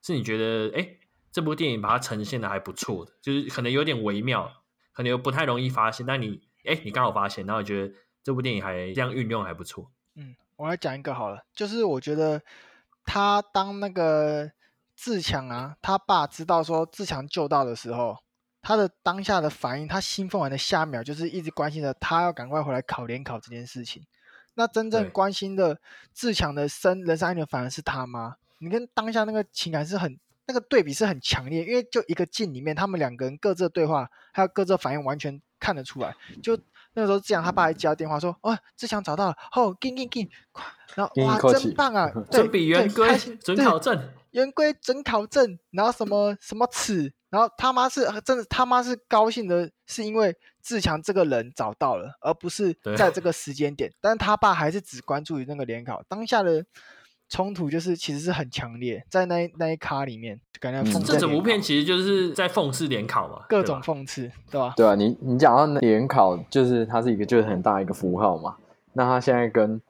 [0.00, 0.98] 是你觉得哎、欸、
[1.32, 4.48] 这部电影把它呈现的还不错的，就是可能有点微妙，
[4.92, 9.90] 可能又不太容易发现，但你哎，你刚好发现，然后我觉得这部电影还这样运用还不错。
[10.14, 12.40] 嗯，我来讲一个好了，就是我觉得
[13.04, 14.48] 他当那个
[15.02, 18.16] 自强啊，他爸知道说自强救到的时候，
[18.62, 24.06] 他的当下的反应，他兴奋完的下秒就是一直关心着他要赶快回来考联考这件事情。
[24.54, 25.80] 那真正关心的
[26.12, 28.36] 自强的生人生安全反而是他妈。
[28.58, 36.14] 你跟当下那个情感是很那个对比是很强烈，因为就一个镜里面，他们两个人各自的对话还有各自的反应完全看得出来。
[36.40, 36.56] 就
[36.94, 53.90] 那个时候，志强他爸还接到电话说：“哦，志强找到了，哦，进进进，快！”然后哇，真棒啊，真比圆规准考证，圆规准考证，然后什么什么尺，然后他妈是真的他妈是高兴的，是因为志强这个人找到了，而不是在这个时间点。
[54.00, 56.64] 但是他爸还是只关注于那个联考当下的。
[57.32, 64.74] 冲突就是其实是很强烈，在那那一卡里面，就感觉、嗯、这整部片其实就是在讽刺联考嘛，各种讽刺，对吧？
[64.76, 68.56] 对啊，你你讲到联考，就是它是一个就是很大一个符号嘛。
[68.92, 69.80] 那它现在跟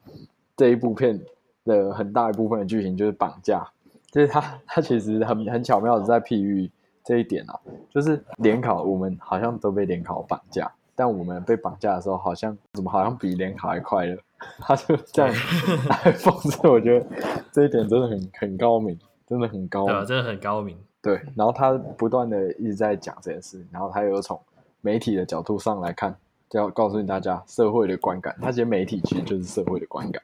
[0.57, 1.21] 这一部片
[1.65, 3.67] 的很大一部分的剧情就是绑架，
[4.13, 6.71] 就是它它其实很很巧妙的在譬喻
[7.03, 7.59] 这一点啊，
[7.91, 14.17] 就是联考我们好像都被联考绑架，但我们被绑架的时候，好像怎么好像比联考还快乐。
[14.59, 15.33] 他就这样
[15.89, 17.07] 来讽刺，我觉得
[17.53, 20.77] 这一点真的很很高明，真的很高明，对，真的很高明。
[21.01, 24.41] 对，然后他不断的一直在讲这件事，然后他又从
[24.81, 26.13] 媒体的角度上来看，
[26.51, 28.37] 就要告诉你大家社会的观感。
[28.41, 30.21] 他其实媒体其实就是社会的观感，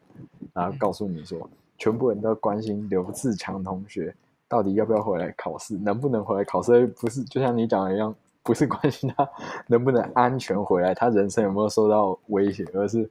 [0.52, 4.12] 然后告诉你说，全部人都关心刘志强同学
[4.48, 8.12] 到底要不要回来考试，能不能回来考试，不是就像你讲的一样，
[8.48, 9.28] 不是关心他
[9.66, 13.10] 能不能安全回来，他人生有没有受到威胁，而是。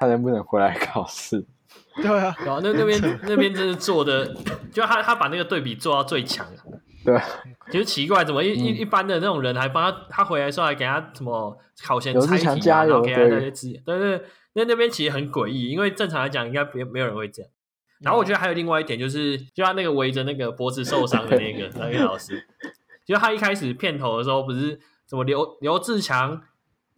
[0.00, 1.44] 他能不能回来考试？
[2.00, 4.32] 对啊，然后那那边那边真是做的，
[4.72, 6.62] 就他他把那个对比做到最强了。
[7.04, 7.20] 对，
[7.68, 13.82] 其实奇怪，怎么一一、嗯、一般的那种人还帮他，他回来的时候还给他什么考前猜题啊，然后给他那些资源。
[13.84, 17.50] 但是，那那边其实很诡异，因为正常来讲应该没没有人会这样。
[18.00, 22.40] 然后我觉得还有另外一点就是，就他那个围着那个脖子受伤的那个 那个老师，
[23.08, 26.40] 就他一开始片头的时候不是什么刘刘志强。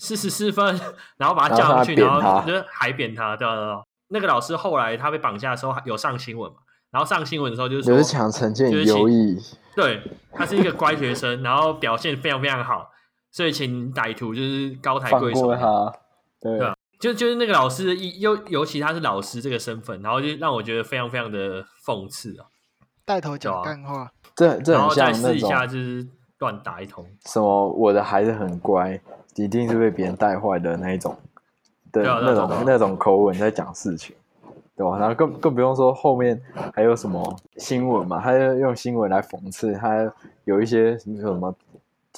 [0.02, 0.80] 四十四分，
[1.18, 3.54] 然后把他叫上去，然后，然后就还扁他，对吧？
[3.54, 3.82] 对吧？
[4.08, 6.56] 那个老师后来他被绑架的时候有上新闻嘛？
[6.90, 9.38] 然后上新闻的时候就是说，刘强成绩优异，
[9.76, 12.90] 对，他是一个乖学生，然后表现非常非常好，
[13.30, 15.92] 所以请歹徒就是高抬贵手他，
[16.40, 16.74] 对，对吧？
[16.98, 22.46] 就就是那个老师，尤尤其他是老师这个身份，然后就让我觉得非常非常的讽刺啊，
[23.04, 24.10] 带头讲干话，啊、
[24.48, 26.06] 这这然后再试一下就是
[26.38, 29.00] 乱打一通，什么我的孩子很乖。
[29.36, 31.16] 一定是被别人带坏的那一种。
[31.92, 34.14] 的那种那种口吻在讲事情，
[34.76, 34.96] 对吧？
[34.98, 36.40] 然后更更不用说后面
[36.72, 40.12] 还有什么新闻嘛，他要用新闻来讽刺，他
[40.44, 41.54] 有一些什么什么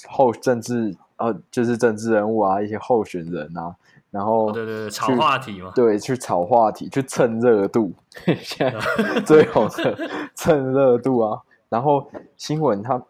[0.08, 3.74] 后政治呃，就是政治人物啊，一些候选人啊，
[4.10, 7.92] 然后对对对，炒话题嘛，对，去炒话题，去蹭热度，
[8.42, 9.96] 现在最红的
[10.34, 11.40] 蹭热度啊，
[11.72, 12.06] 然后
[12.36, 13.02] 新闻它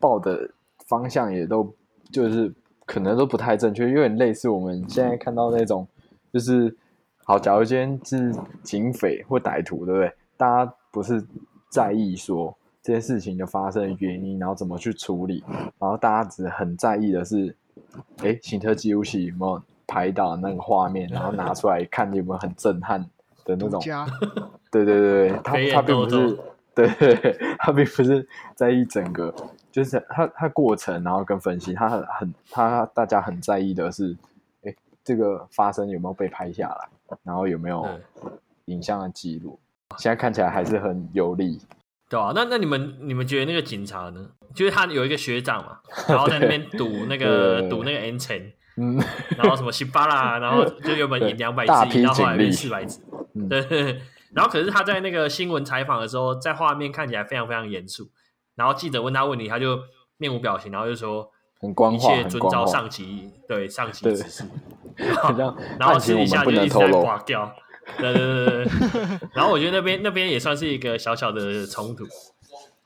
[0.00, 0.48] 报的
[0.86, 1.74] 方向也都
[2.12, 2.54] 就是。
[2.88, 5.84] 可能都不太正确，有点类似我们现在看到那种，
[6.32, 6.72] 就是
[7.24, 10.12] 好，假如今天是警匪或歹徒，对不对？
[10.36, 11.20] 大家不是
[11.68, 15.42] 在意说这件事情的发生的原因，然后怎么去处理，
[15.80, 17.56] 然后大家只很在意的是，
[18.22, 23.04] 哎，行车记录器有没有拍到那个画面，然后拿出来看有没有很震撼
[23.44, 23.82] 的那种。
[24.70, 26.38] 对对对，他他并不是。
[26.76, 26.86] 对，
[27.58, 29.34] 他并不是在意整个，
[29.72, 34.14] 就是他他过程，然后跟分析，他很很他大家很在意的是，
[34.62, 37.88] 哎，这个发生有没有被拍下来，然后有没有
[38.66, 39.58] 影像的记录，
[39.96, 41.58] 现在看起来还是很有利，
[42.10, 44.28] 对啊，那那你们你们觉得那个警察呢？
[44.54, 49.02] 就是他有一个学长嘛， 然后在那边赌那 个赌那个 N 钱，嗯，
[49.38, 53.00] 然后什么西巴拉，然后就原本赢两百只，然后后来变四百只，
[53.48, 53.98] 对。
[54.36, 58.10] 然后可是他在那个新闻采访的时候，在画面看起来非常非常严肃。
[58.54, 59.80] 然后记者问他问题，他就
[60.18, 64.44] 面无表情，然后就说：“很光一切遵照上级对上级指示。
[64.96, 67.50] ”然后然后私底下就一直在挂掉。
[67.98, 69.18] 对对对对。
[69.32, 72.04] 然后我觉得那边 那边也算是一个小小的冲突，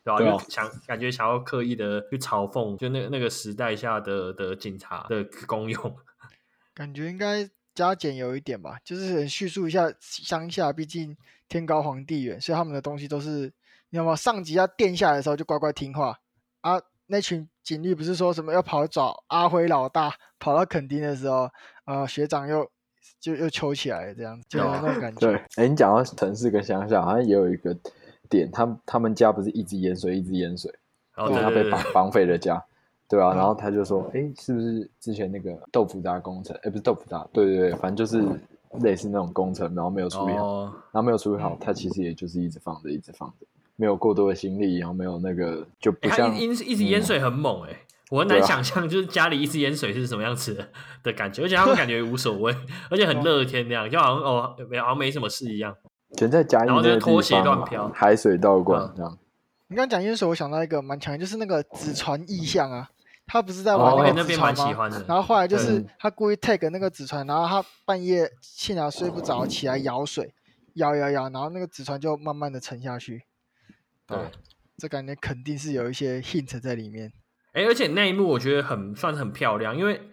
[0.04, 0.18] 对吧？
[0.18, 5.96] 对哦、就想感觉想要刻意的去嘲讽，就那那个时代下的的警察的功用，
[6.74, 7.48] 感觉应该
[7.80, 11.16] 加减有一点吧，就是叙述一下乡下，毕竟。
[11.50, 13.52] 天高皇帝远，所以他们的东西都是，
[13.88, 14.14] 你知道吗？
[14.14, 16.16] 上级要殿下来的时候就乖乖听话
[16.60, 16.80] 啊。
[17.06, 21.50] 那群警力不是说什么要跑找阿辉老大，跑到垦丁的时候，
[21.86, 22.70] 啊，学长又
[23.18, 25.18] 就又抽起来了，这样子就有那种感 觉。
[25.18, 27.76] 对，哎，你讲到城市跟乡下，好像也有一个
[28.28, 30.72] 点，他他们家不是一直淹水，一直淹水，
[31.16, 32.64] 然后他被绑绑匪的家，
[33.11, 36.57] 对啊，然后他就说，哎，是不是之前那个豆腐渣工程？
[36.62, 38.25] 哎，不是豆腐渣，对对对，反正就是
[38.83, 47.77] 类似那种工程，然后没有处理好，哦、然后没有处理好，他其实也就是一直放着，一直放着，没有过多的心力，然后没有那个就不像，一一直淹水很猛哎、欸。
[48.11, 50.68] 我很难想象，就是家里一直淹水是什么样子的
[51.05, 52.53] 的感觉，而且他们感觉无所谓，
[52.90, 55.73] 而且很 乐天那样，就好像哦，没好像没什么事一样。
[56.16, 59.16] 全在家里，然后就拖鞋乱飘，海水倒灌这样。
[59.68, 62.90] 你刚讲淹水，我想到一个蛮强，就是那个纸船意象啊，
[63.32, 65.04] 他不是在玩那个纸船吗？
[65.06, 70.34] 然后后来就是他故意 take 那个纸船，然后他半夜幸好睡不着，起来舀水，
[70.74, 73.22] 舀舀舀，然后那个纸船就慢慢的沉下去。
[74.04, 74.18] 对，
[74.76, 77.12] 这感觉肯定是有一些 hint 在里面。
[77.52, 80.10] 哎，而且那一幕我觉得很算是很漂亮，因为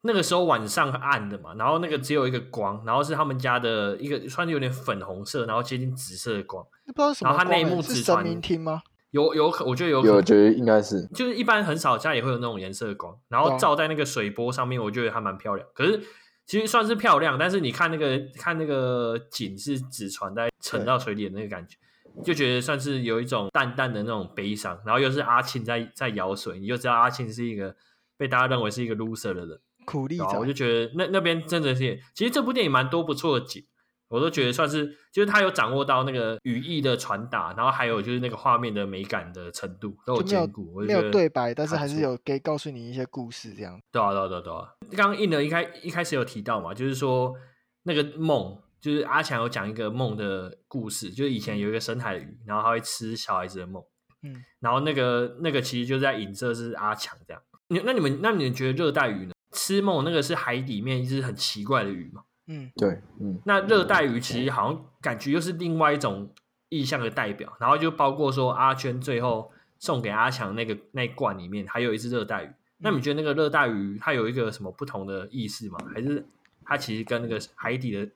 [0.00, 6.66] 那个时候晚上暗的嘛，然后那个只有一个光，然后是他们家的一个算是有点粉红色，然后接近紫色的光。
[6.86, 7.38] 不知道什么光。
[7.38, 8.82] 然后他那一幕是神明厅吗？
[9.10, 15.66] 有有可，我觉得有可我觉得应该是，就是一般很少家里会有那种颜色的光，然后照在那个水波上面，我觉得还蛮漂亮。
[15.74, 16.00] 可是
[16.46, 21.76] 其实算是漂亮，但是你看那个看那个景是纸船在沉到水里的那个感觉。
[22.24, 27.76] 就觉得算是有一种淡淡的那种悲伤，然后又是阿庆在在舀水，你就知道阿庆是一个
[28.16, 30.38] 被大家认为是一个 loser 的人，苦力仔。
[30.38, 33.62] 我就觉得那那边真的是，其实这部电影蛮多不错的景，
[34.08, 40.80] 我都觉得算是，就是他有掌握到那个语义的传达，然后还有就是那个画面的美感的程度都有兼顾。
[40.80, 43.80] 没有对白，但是还是有给告诉你一些故事这样。
[43.90, 44.74] 对啊对啊对啊对啊！
[44.96, 47.34] 刚刚印的一开一开始有提到嘛，就是说
[47.82, 48.58] 那个梦。
[48.78, 53.82] 就是阿强有讲一个梦的故事，就是以前有一个深海鱼，然后他会吃小孩子的梦，
[54.22, 57.42] 嗯，然后那个那个其实就在影射是阿强这样。
[57.68, 59.32] 你那你们那你们觉得热带鱼呢？
[59.52, 62.22] 吃梦那个是海底面一只很奇怪的鱼嘛？
[62.46, 63.38] 嗯，对，嗯。
[63.44, 66.28] 那热带鱼其实好像感觉又是另外一种
[66.68, 72.50] 意象的代表，然后就包括说阿娟最后送给阿强那个那一罐里面还有一只热带鱼。
[72.78, 75.78] 那你觉得那个热带鱼它有一个什么不同的意思吗？
[75.94, 76.24] 还是
[76.64, 78.08] 它其实跟那个海底的？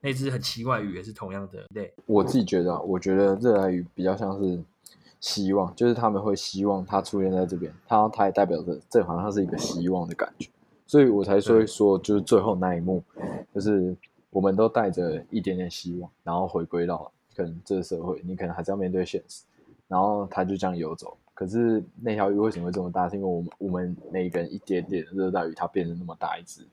[0.00, 1.92] 那只很奇怪的鱼也是同样的类。
[2.06, 4.62] 我自己觉得啊，我觉得热带鱼比较像是
[5.18, 10.48] 希望，就是他们会希望它出现在这边，它它也代表着这好像是一个希望的感觉，
[10.88, 13.00] 所以我才说说就是最后那一幕，
[13.54, 13.96] 就是
[14.30, 19.44] 我们都带着一点点希望，然后回归到可能这个社会，你可能还是要面对现实，
[19.86, 21.16] 然后它就这样游走。
[21.32, 23.08] 可是那条鱼为什么会这么大？
[23.08, 26.66] 是因为我们我们每一个人一点点热带鱼，它变成那么大一只，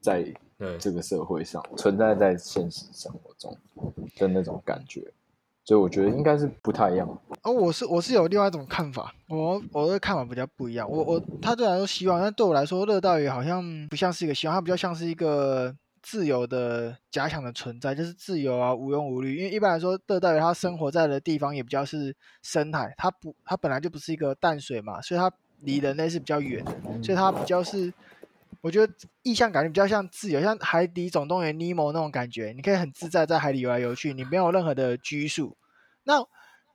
[0.00, 0.34] 在。
[0.58, 3.56] 对这个社会上存在在现实生活中
[4.16, 5.08] 的那种感觉，
[5.68, 7.06] 所以我觉得应该是不太一样。
[7.42, 10.90] 哦，我是我是有另外一种看法，我我的看法比较不一样。
[10.90, 19.36] 我我他对我来说希望，但对我来说，热带鱼好像不像是一个希望，它比较像是一个自由的假想的存在，就是自由啊，无忧无虑。
[19.36, 27.92] 因为一般来说，热带鱼它生活在的地方也比较是深海，它不它本来就不是一个淡水嘛，所以它离人类是比较远的，所以它比较是。
[28.60, 28.92] 我觉得
[29.22, 35.56] 意象感觉比较像自由，像《海底总动员》尼莫那种感觉，你可以很自在在海里游来游去，你没有任何的拘束。
[36.04, 36.20] 那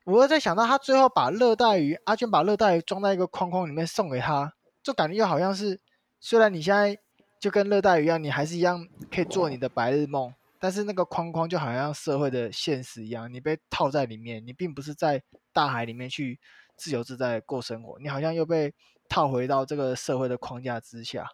[0.05, 5.79] 我又在想到，他最后把热带鱼阿娟把热带鱼装在一个框框里面送给他，就感觉又好像是，
[6.19, 6.97] 虽然你现在
[7.39, 16.39] 就跟热带鱼一样，你还是一样可以做你的白日梦，但是那个框框就好像社会的现实一样，你被套在里面，你并不是在大海里面去
[16.77, 18.73] 自由自在过生活，你好像又被
[19.09, 21.27] 套回到这个社会的框架之下。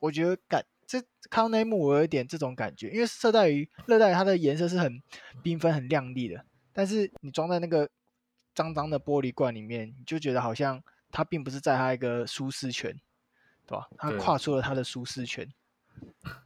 [0.00, 5.02] 我觉得感这看到那一幕，我有一点这种感觉，因为热带鱼，热带鱼它的颜色是很
[5.42, 7.88] 缤纷、很亮丽的，但是你装在那个
[8.54, 12.94] 脏脏的玻璃罐里面，你就觉得好像它并不是在它一个舒适圈，
[13.66, 13.88] 对吧？
[13.96, 15.48] 它跨出了它的舒适圈。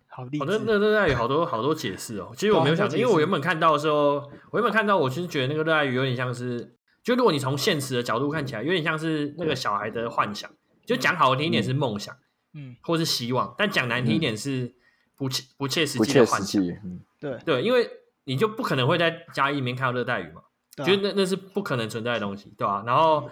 [0.07, 0.47] 好厉害！
[0.47, 2.33] 那那热带鱼好多好多解释哦。
[2.35, 4.15] 其实我没有想，因为我原本看到的时候，
[4.51, 10.51] 我原本看到，我其实觉得那个热带鱼有点像是，就如果你从现实的角度看起来，有点像是那个小孩的幻想，
[10.87, 12.15] 就讲好听一点是梦想。
[12.15, 12.19] 嗯
[12.55, 14.75] 嗯，或是希望，但讲难听一点是
[15.17, 16.63] 不切、嗯、不切实际的幻想。
[16.63, 17.89] 嗯、对对，因为
[18.25, 20.43] 你就不可能会在家里面看到热带鱼嘛，
[20.85, 22.85] 觉得、啊、那那是不可能存在的东西，对吧、啊？
[22.87, 23.31] 然后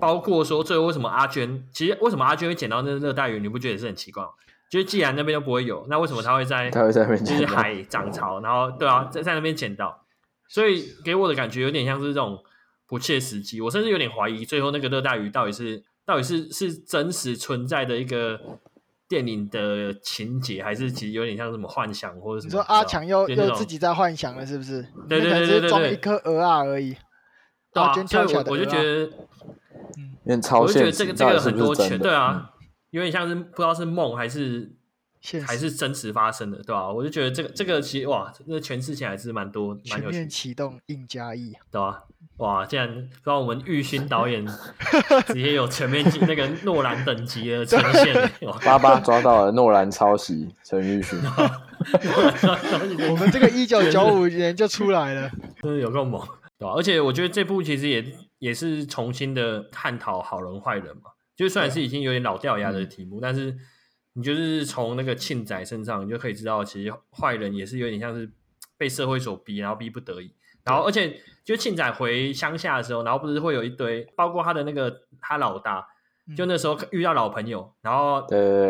[0.00, 4.30] 包括说最后为什么阿娟，其实为什么阿娟会捡到那热带鱼，你不觉得也是很奇怪吗？
[4.70, 10.06] 就是既然那边都不会有，那为什么他会在他会在那边就是海 涨潮，然后对啊，在在那边捡到，
[10.48, 12.42] 所以给我的感觉有点像是这种
[12.86, 13.60] 不切实际。
[13.60, 15.84] 我甚至有点怀疑，最后那个热带鱼到底是。
[16.06, 18.38] 到底是是真实存在的一个
[19.08, 22.48] 电影的情节，还是其实有点像什么幻想或者什么？
[22.48, 24.82] 你说阿强又又自己在幻想了，是不是？
[25.08, 26.96] 对对对对对，装一颗鹅啊而已。
[27.72, 29.10] 对啊，所以我我就觉得，
[30.26, 32.50] 嗯，我就觉得这个这个很多钱，对啊，
[32.90, 34.76] 有点像是不知道是梦还是
[35.46, 36.92] 还是真实发生的，对吧、啊？
[36.92, 40.12] 我就觉得这个这个其实哇，那诠释起来还是蛮多，蛮有趣。
[40.12, 42.02] 全面启动硬加一，对吧、啊？
[42.38, 44.44] 哇，竟然让我们玉勋导演
[45.28, 48.30] 直接有全面那个诺兰等级的呈现，
[48.62, 51.18] 八八抓到了诺兰抄袭陈玉勋，
[53.08, 55.30] 我们这个一九九五年就出来了，
[55.62, 56.20] 真的有够猛，
[56.58, 56.74] 对吧、啊？
[56.76, 58.04] 而且我觉得这部其实也
[58.40, 63.56] 也是重新的探讨好人坏人嘛，就虽然是已经有点老掉牙的题目，但是。
[64.14, 68.30] 你就是从那个庆仔身上，你就可以知道，其实坏人也是有点像是
[68.78, 70.32] 被社会所逼，然后逼不得已。
[70.64, 75.86] 然后，而且就庆仔回乡下的时候，然后不是会有一堆，包括他的那个他老大，
[76.34, 78.20] 就那时候遇到老朋友，然后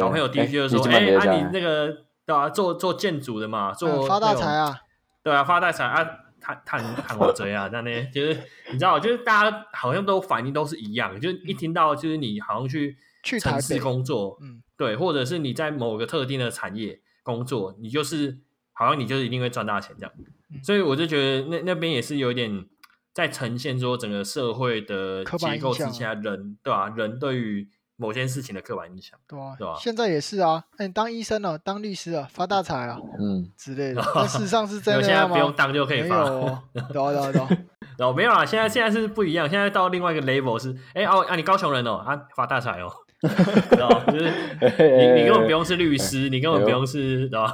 [0.00, 4.80] 老朋友第一句就说：“哎、欸，啊，你那个对啊，做做建筑的嘛，做、嗯、发大财啊，
[5.22, 6.02] 对啊，发大财啊，
[6.40, 8.32] 探探探我贼啊，那呢，就是
[8.72, 12.96] 你知道，就是大家好像都反应都是一样，就是一听到就是你好像去
[13.38, 14.62] 城市工作，嗯。
[14.76, 18.38] 对，或者是你在某个特定的产业工作，你就是
[18.72, 20.12] 好像你就是一定会赚大钱这样，
[20.50, 22.66] 嗯、所以我就觉得那那边也是有点
[23.12, 26.94] 在呈现说整个社会的结构之下，人对吧、啊？
[26.96, 29.76] 人对于某件事情的刻板印象，对啊，对吧？
[29.78, 34.04] 现在也是啊，哎，当医生了，当律师啊，发大财啊，嗯之类的。
[34.12, 35.06] 但事实上是 真的吗？
[35.06, 37.48] 现在不用当就可以发，对啊对啊对啊。
[38.00, 42.92] 哦，没有啊，现在现在是不一样，现在到另外一个 level 是，哎哦啊，你高雄人哦啊，发大财哦。
[43.70, 44.24] 知道就是
[44.60, 47.44] 你，你根本不用是律师，你根本不用是，知道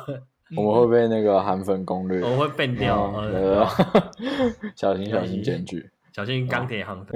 [0.56, 3.12] 我们会被那个韩粉攻略，我们会变掉，
[4.74, 7.06] 小心小心检举，小心钢铁行。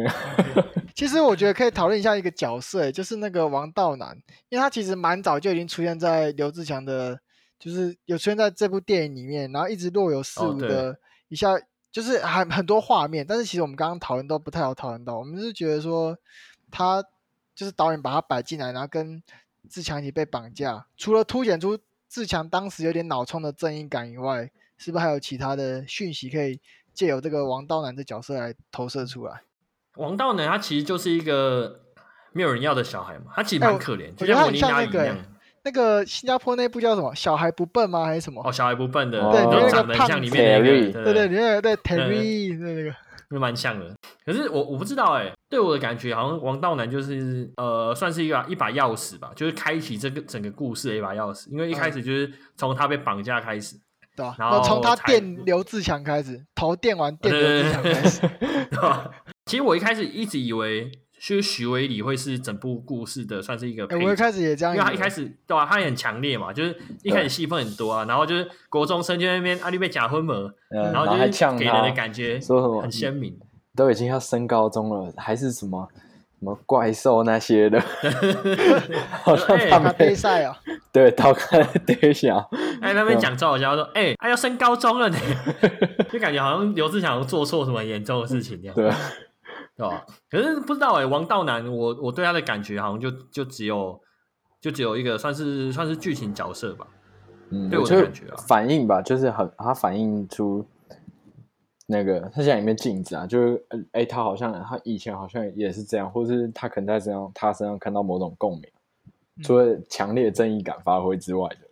[0.94, 4.16] 其实我觉得可以讨论一下一个角色，就是那个王道男，
[4.48, 7.18] 因为他其实蛮早就已经出现在刘志强的，
[7.58, 10.96] 就是有出现在这部电影里面，然后一直若有似无的
[11.28, 11.48] 一下，
[11.90, 16.16] 就是很很多画面，但是其实我们刚刚讨论都不太好讨论到，我们是觉得说
[16.70, 17.04] 他。
[17.54, 19.22] 就是导演把他摆进来，然后跟
[19.68, 20.86] 志强一起被绑架。
[20.96, 21.78] 除了凸显出
[22.08, 26.60] 志强当时有点脑冲的正义感以外，是不是还有其他的讯息可以
[26.92, 29.42] 借由这个王道男的角色来投射出来？
[29.96, 31.80] 王道男他其实就是一个
[32.32, 35.16] 没有人要的小孩嘛，他其实蛮可怜，就像莫妮娜一样。
[35.66, 37.14] 那个新加坡那部叫什么？
[37.14, 38.04] 小孩不笨吗？
[38.04, 38.42] 还是什么？
[38.44, 42.94] 哦，小孩不笨的，对，那个胖里面那个，对对对，里面对 Terry 那个。
[43.30, 43.94] 那蛮像的，
[44.26, 53.76] 可是我我不知道哎、欸，对我的感觉好像王道南就是呃，算是一把一把钥匙吧，就是开启这个整个故事的一把钥匙，因为一开始就是从他被绑架开始，
[54.16, 54.26] 对？
[54.38, 58.20] 然后从他电刘志强开始，头电完电刘志强开始，
[58.70, 59.10] 对吧？
[59.46, 60.90] 其实我一开始一直以为。
[61.16, 70.34] 其实许玮里会是整部故事的算是一个，欸，我一开始也这样，因为他一开始对吧，啊，他也很强烈嘛，就是一开始戏份很多啊，然后就是国中生就在那边阿丽被假婚嘛，
[70.68, 72.38] 然后就是给人的感觉
[72.82, 73.34] 很鲜明，
[73.76, 75.88] 都已经要升高中了，还是什么
[76.38, 77.80] 什么怪兽那些的，
[79.22, 80.56] 好像他们比赛啊，
[80.92, 82.38] 对，逃开对象，
[82.80, 85.18] 哎，那边讲赵小娇说，哎，他要升高中了呢，
[86.10, 88.90] 就感觉好像刘志强做错什么严重的事情一样，对。
[89.76, 90.06] 对吧？
[90.30, 94.00] 可是不知道哎、欸，王道南，我我对他的感觉好像就就只有
[94.60, 96.86] 就只有一个算是算是剧情角色吧。
[97.50, 100.64] 嗯，对我的感觉啊，反应吧，就是很他反映出
[101.86, 108.62] 那个他现在里面镜子啊，就是哎、欸，他好像他以前好像也是这样，或是他可能在身上他身上看到某种共鸣，
[109.36, 111.68] 嗯、除了强烈正义感发挥之外的，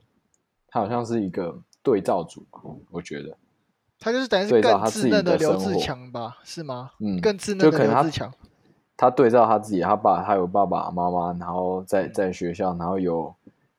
[0.69, 2.47] 他好像是一个对照组，
[2.91, 3.37] 我觉得。
[3.99, 6.91] 他就是等于是更稚嫩的刘志强吧，是吗？
[6.99, 8.33] 嗯，更稚嫩的刘志强。
[8.97, 13.35] 他对照他自己，他爸他有爸爸妈妈，然后在在学校，然后有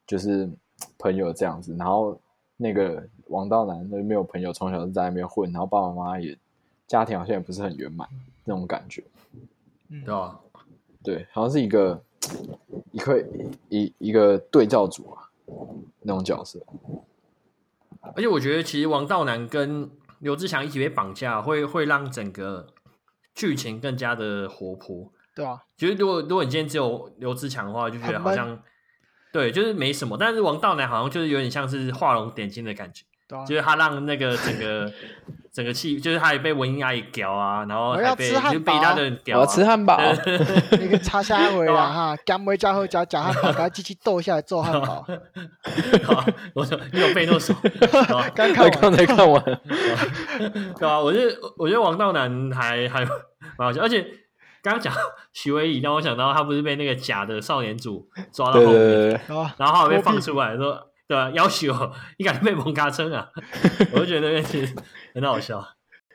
[0.08, 0.50] 就是
[0.98, 2.18] 朋友这样子，然后
[2.58, 6.38] 那个王道难那没有朋友，从小就在那边混，然后爸爸妈妈也
[6.88, 8.07] 家庭好像也不是很圆满
[8.45, 9.03] 那种感觉，
[9.89, 10.39] 嗯，对吧？
[11.03, 12.01] 对，好像是一个
[12.91, 13.15] 一块
[13.69, 15.30] 一一个对照组啊，
[16.01, 16.59] 那种角色。
[18.15, 22.67] 而且我觉得，其实王道男跟刘志强一起被绑架，会会让整个
[23.34, 25.63] 剧情更加的活泼，对啊。
[25.78, 28.61] 其实如果如果你今天只有刘志强的话，就觉得好像
[29.32, 30.17] 对，就是没什么。
[30.17, 34.92] 但是王道男好像就是有点像是画龙点睛的感觉，对啊，就是他让那个整个。
[35.54, 39.42] 整个气就是他也被文英阿姨屌啊，然后还被就被他的人屌、啊。
[39.42, 40.00] 我吃汉堡，
[40.72, 45.06] 那个叉虾回 来哈，干杯加后加加汉堡，把他机器斗下来做汉堡。
[46.56, 47.54] 我说你有被那手，
[48.34, 51.00] 刚看刚才看完，对吧？
[51.00, 54.02] 我觉得我觉得王道南还还蛮好笑，而且
[54.64, 54.92] 刚刚讲
[55.34, 59.20] 徐威仪让我想到他不是被那个假的少年组抓到后面，对对对对
[59.58, 60.88] 然后后来被放出来说。
[61.08, 61.74] 对啊，要求
[62.18, 63.30] 你敢被蒙卡称啊？
[63.93, 64.76] 我就觉得其实
[65.14, 65.66] 很好笑。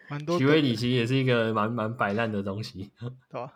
[0.09, 0.39] 蛮多。
[0.39, 2.91] 许玮里其实也是一个蛮蛮摆烂的东西，
[3.30, 3.53] 对吧？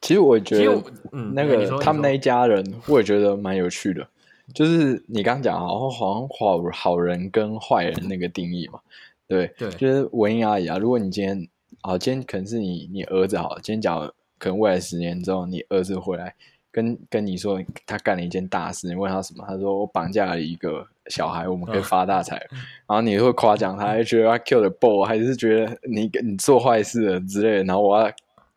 [0.00, 0.82] 其实我觉得，
[1.12, 4.06] 嗯，那个他们那一家人，我也觉得蛮有趣的。
[4.52, 8.78] 就是你刚刚讲好好像好好人跟坏人那个定义嘛，
[9.26, 10.76] 对对，就是文英阿姨啊。
[10.76, 11.48] 如果你今天
[11.80, 16.34] 啊，今天可能是你你儿子好，今天讲可能未来十年之后，你儿子回来
[16.74, 19.44] 跟跟你说他干了一件大事，你问他什么？
[19.46, 22.36] 他说我绑架了一个小孩，我们可以发大财。
[22.50, 22.58] 嗯、
[22.88, 27.64] 然后你会夸奖他，还觉得他 kill the bull，还是觉得你你做坏事了之类的？
[27.64, 28.12] 然后我要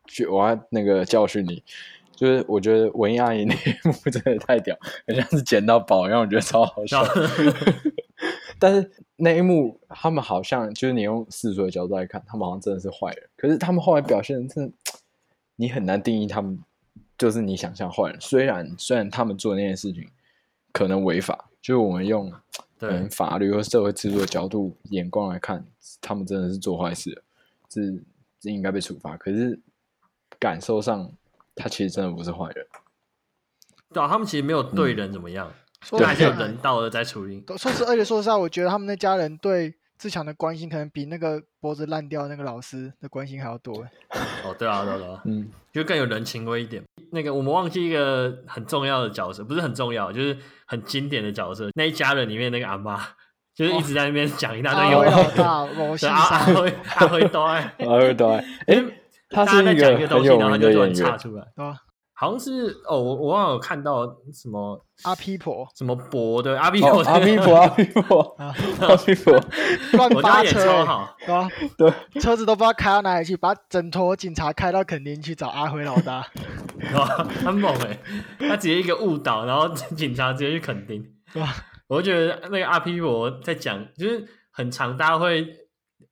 [0.06, 1.62] 去我要那个教训你。
[2.16, 7.04] 就是我觉得文艺阿姨那一幕 真的太屌，很像是捡到宝，一样我觉得超好笑。
[8.58, 13.22] 但是那一幕，他们好像就是你用世俗的角度来看，他们好像真的是坏人。
[13.36, 14.72] 可是他们后来表现的真的，
[15.54, 16.58] 你很难定义他们
[17.18, 18.18] 就是你想象坏人。
[18.20, 20.08] 虽然虽然他们做那件事情
[20.72, 22.32] 可能违法，就是我们用
[22.78, 25.66] 嗯法律和社会制度的角度眼光来看，
[26.00, 27.22] 他们真的是做坏事了，
[27.68, 28.02] 是
[28.40, 29.16] 是应该被处罚。
[29.18, 29.60] 可是
[30.38, 31.12] 感受上。
[31.60, 32.64] 他其实真的不是坏人，
[33.92, 35.52] 对啊，他们其实没有对人怎么样，
[35.90, 37.42] 嗯、还是有人道的在处理。
[37.56, 43.74] 说实，而且说实话，我觉得他们那家人对自强的关心，可能比那个脖子烂掉的那个老师的关心还要多。
[44.44, 46.82] 哦，对啊，对啊，对啊，嗯，就更有人情味一点。
[47.10, 51.68] 那个我们忘记一个很重要的角色，不是很重要，就是很经典的角色。
[51.74, 53.00] 那一家人里面那个阿妈，
[53.54, 58.84] 就是一直在那边讲一大堆有老大，我姓阿辉，阿辉多爱，阿辉多爱， 哎。
[59.30, 61.44] 他是一个很有名的演员，出来
[62.20, 64.04] 好像是哦，我我忘了有看到
[64.34, 68.36] 什么阿皮婆，什么博对阿皮婆，阿皮婆， 阿皮婆，
[68.80, 69.40] 阿皮婆，
[69.92, 71.48] 乱发车，好，对吧？
[71.78, 76.26] 对，车子都不知道开到哪里去，把整坨警察开到垦丁去找阿辉老大，
[77.44, 77.96] 很猛哎！
[78.40, 81.00] 他直接一个误导，然后警察直接去垦丁，
[81.32, 81.54] 对吧？
[81.86, 85.46] 我就觉得那个阿皮婆在讲，就是很常大家会。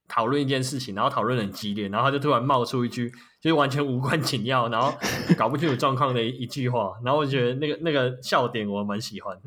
[0.09, 3.11] 讨论一件事情，然后讨论很激烈，然后他就突然冒出一句，
[3.47, 4.93] 就是完全无关紧要，然后
[5.39, 9.43] 搞不清楚状况的一一句话，然后我觉得那个那个笑点我蛮喜欢的。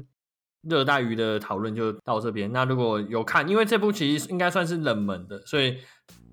[0.70, 2.50] 热带鱼的讨论就到这边。
[2.54, 5.76] 那如果有看，因为这部其实应该算是冷门的，所以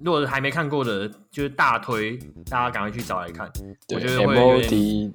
[0.00, 2.16] 如果还没看过的，就是大推
[2.48, 3.50] 大家赶快去找来看。
[3.92, 5.12] 我觉得会有点。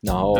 [0.00, 0.36] 然后。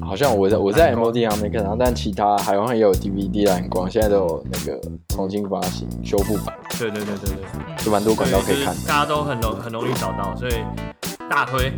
[0.00, 6.54] 好像我在我在 MOD 上面看到，但其他海王也有 DVD 蓝光，现在都有那个重新发行修复版。
[6.78, 10.54] 对对对对对，就蛮多管道可以看，大家都很容很容易找到，所以
[11.28, 11.72] 大推。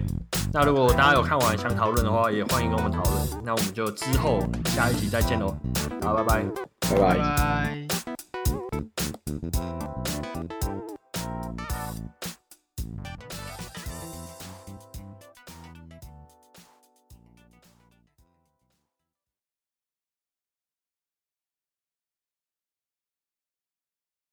[0.53, 3.15] 那如果大家有看完想讨论的话，也欢迎跟我们讨论。
[3.45, 5.55] 那我们就之后下一集再见喽，
[6.03, 6.45] 好，拜拜，
[6.91, 7.88] 拜拜。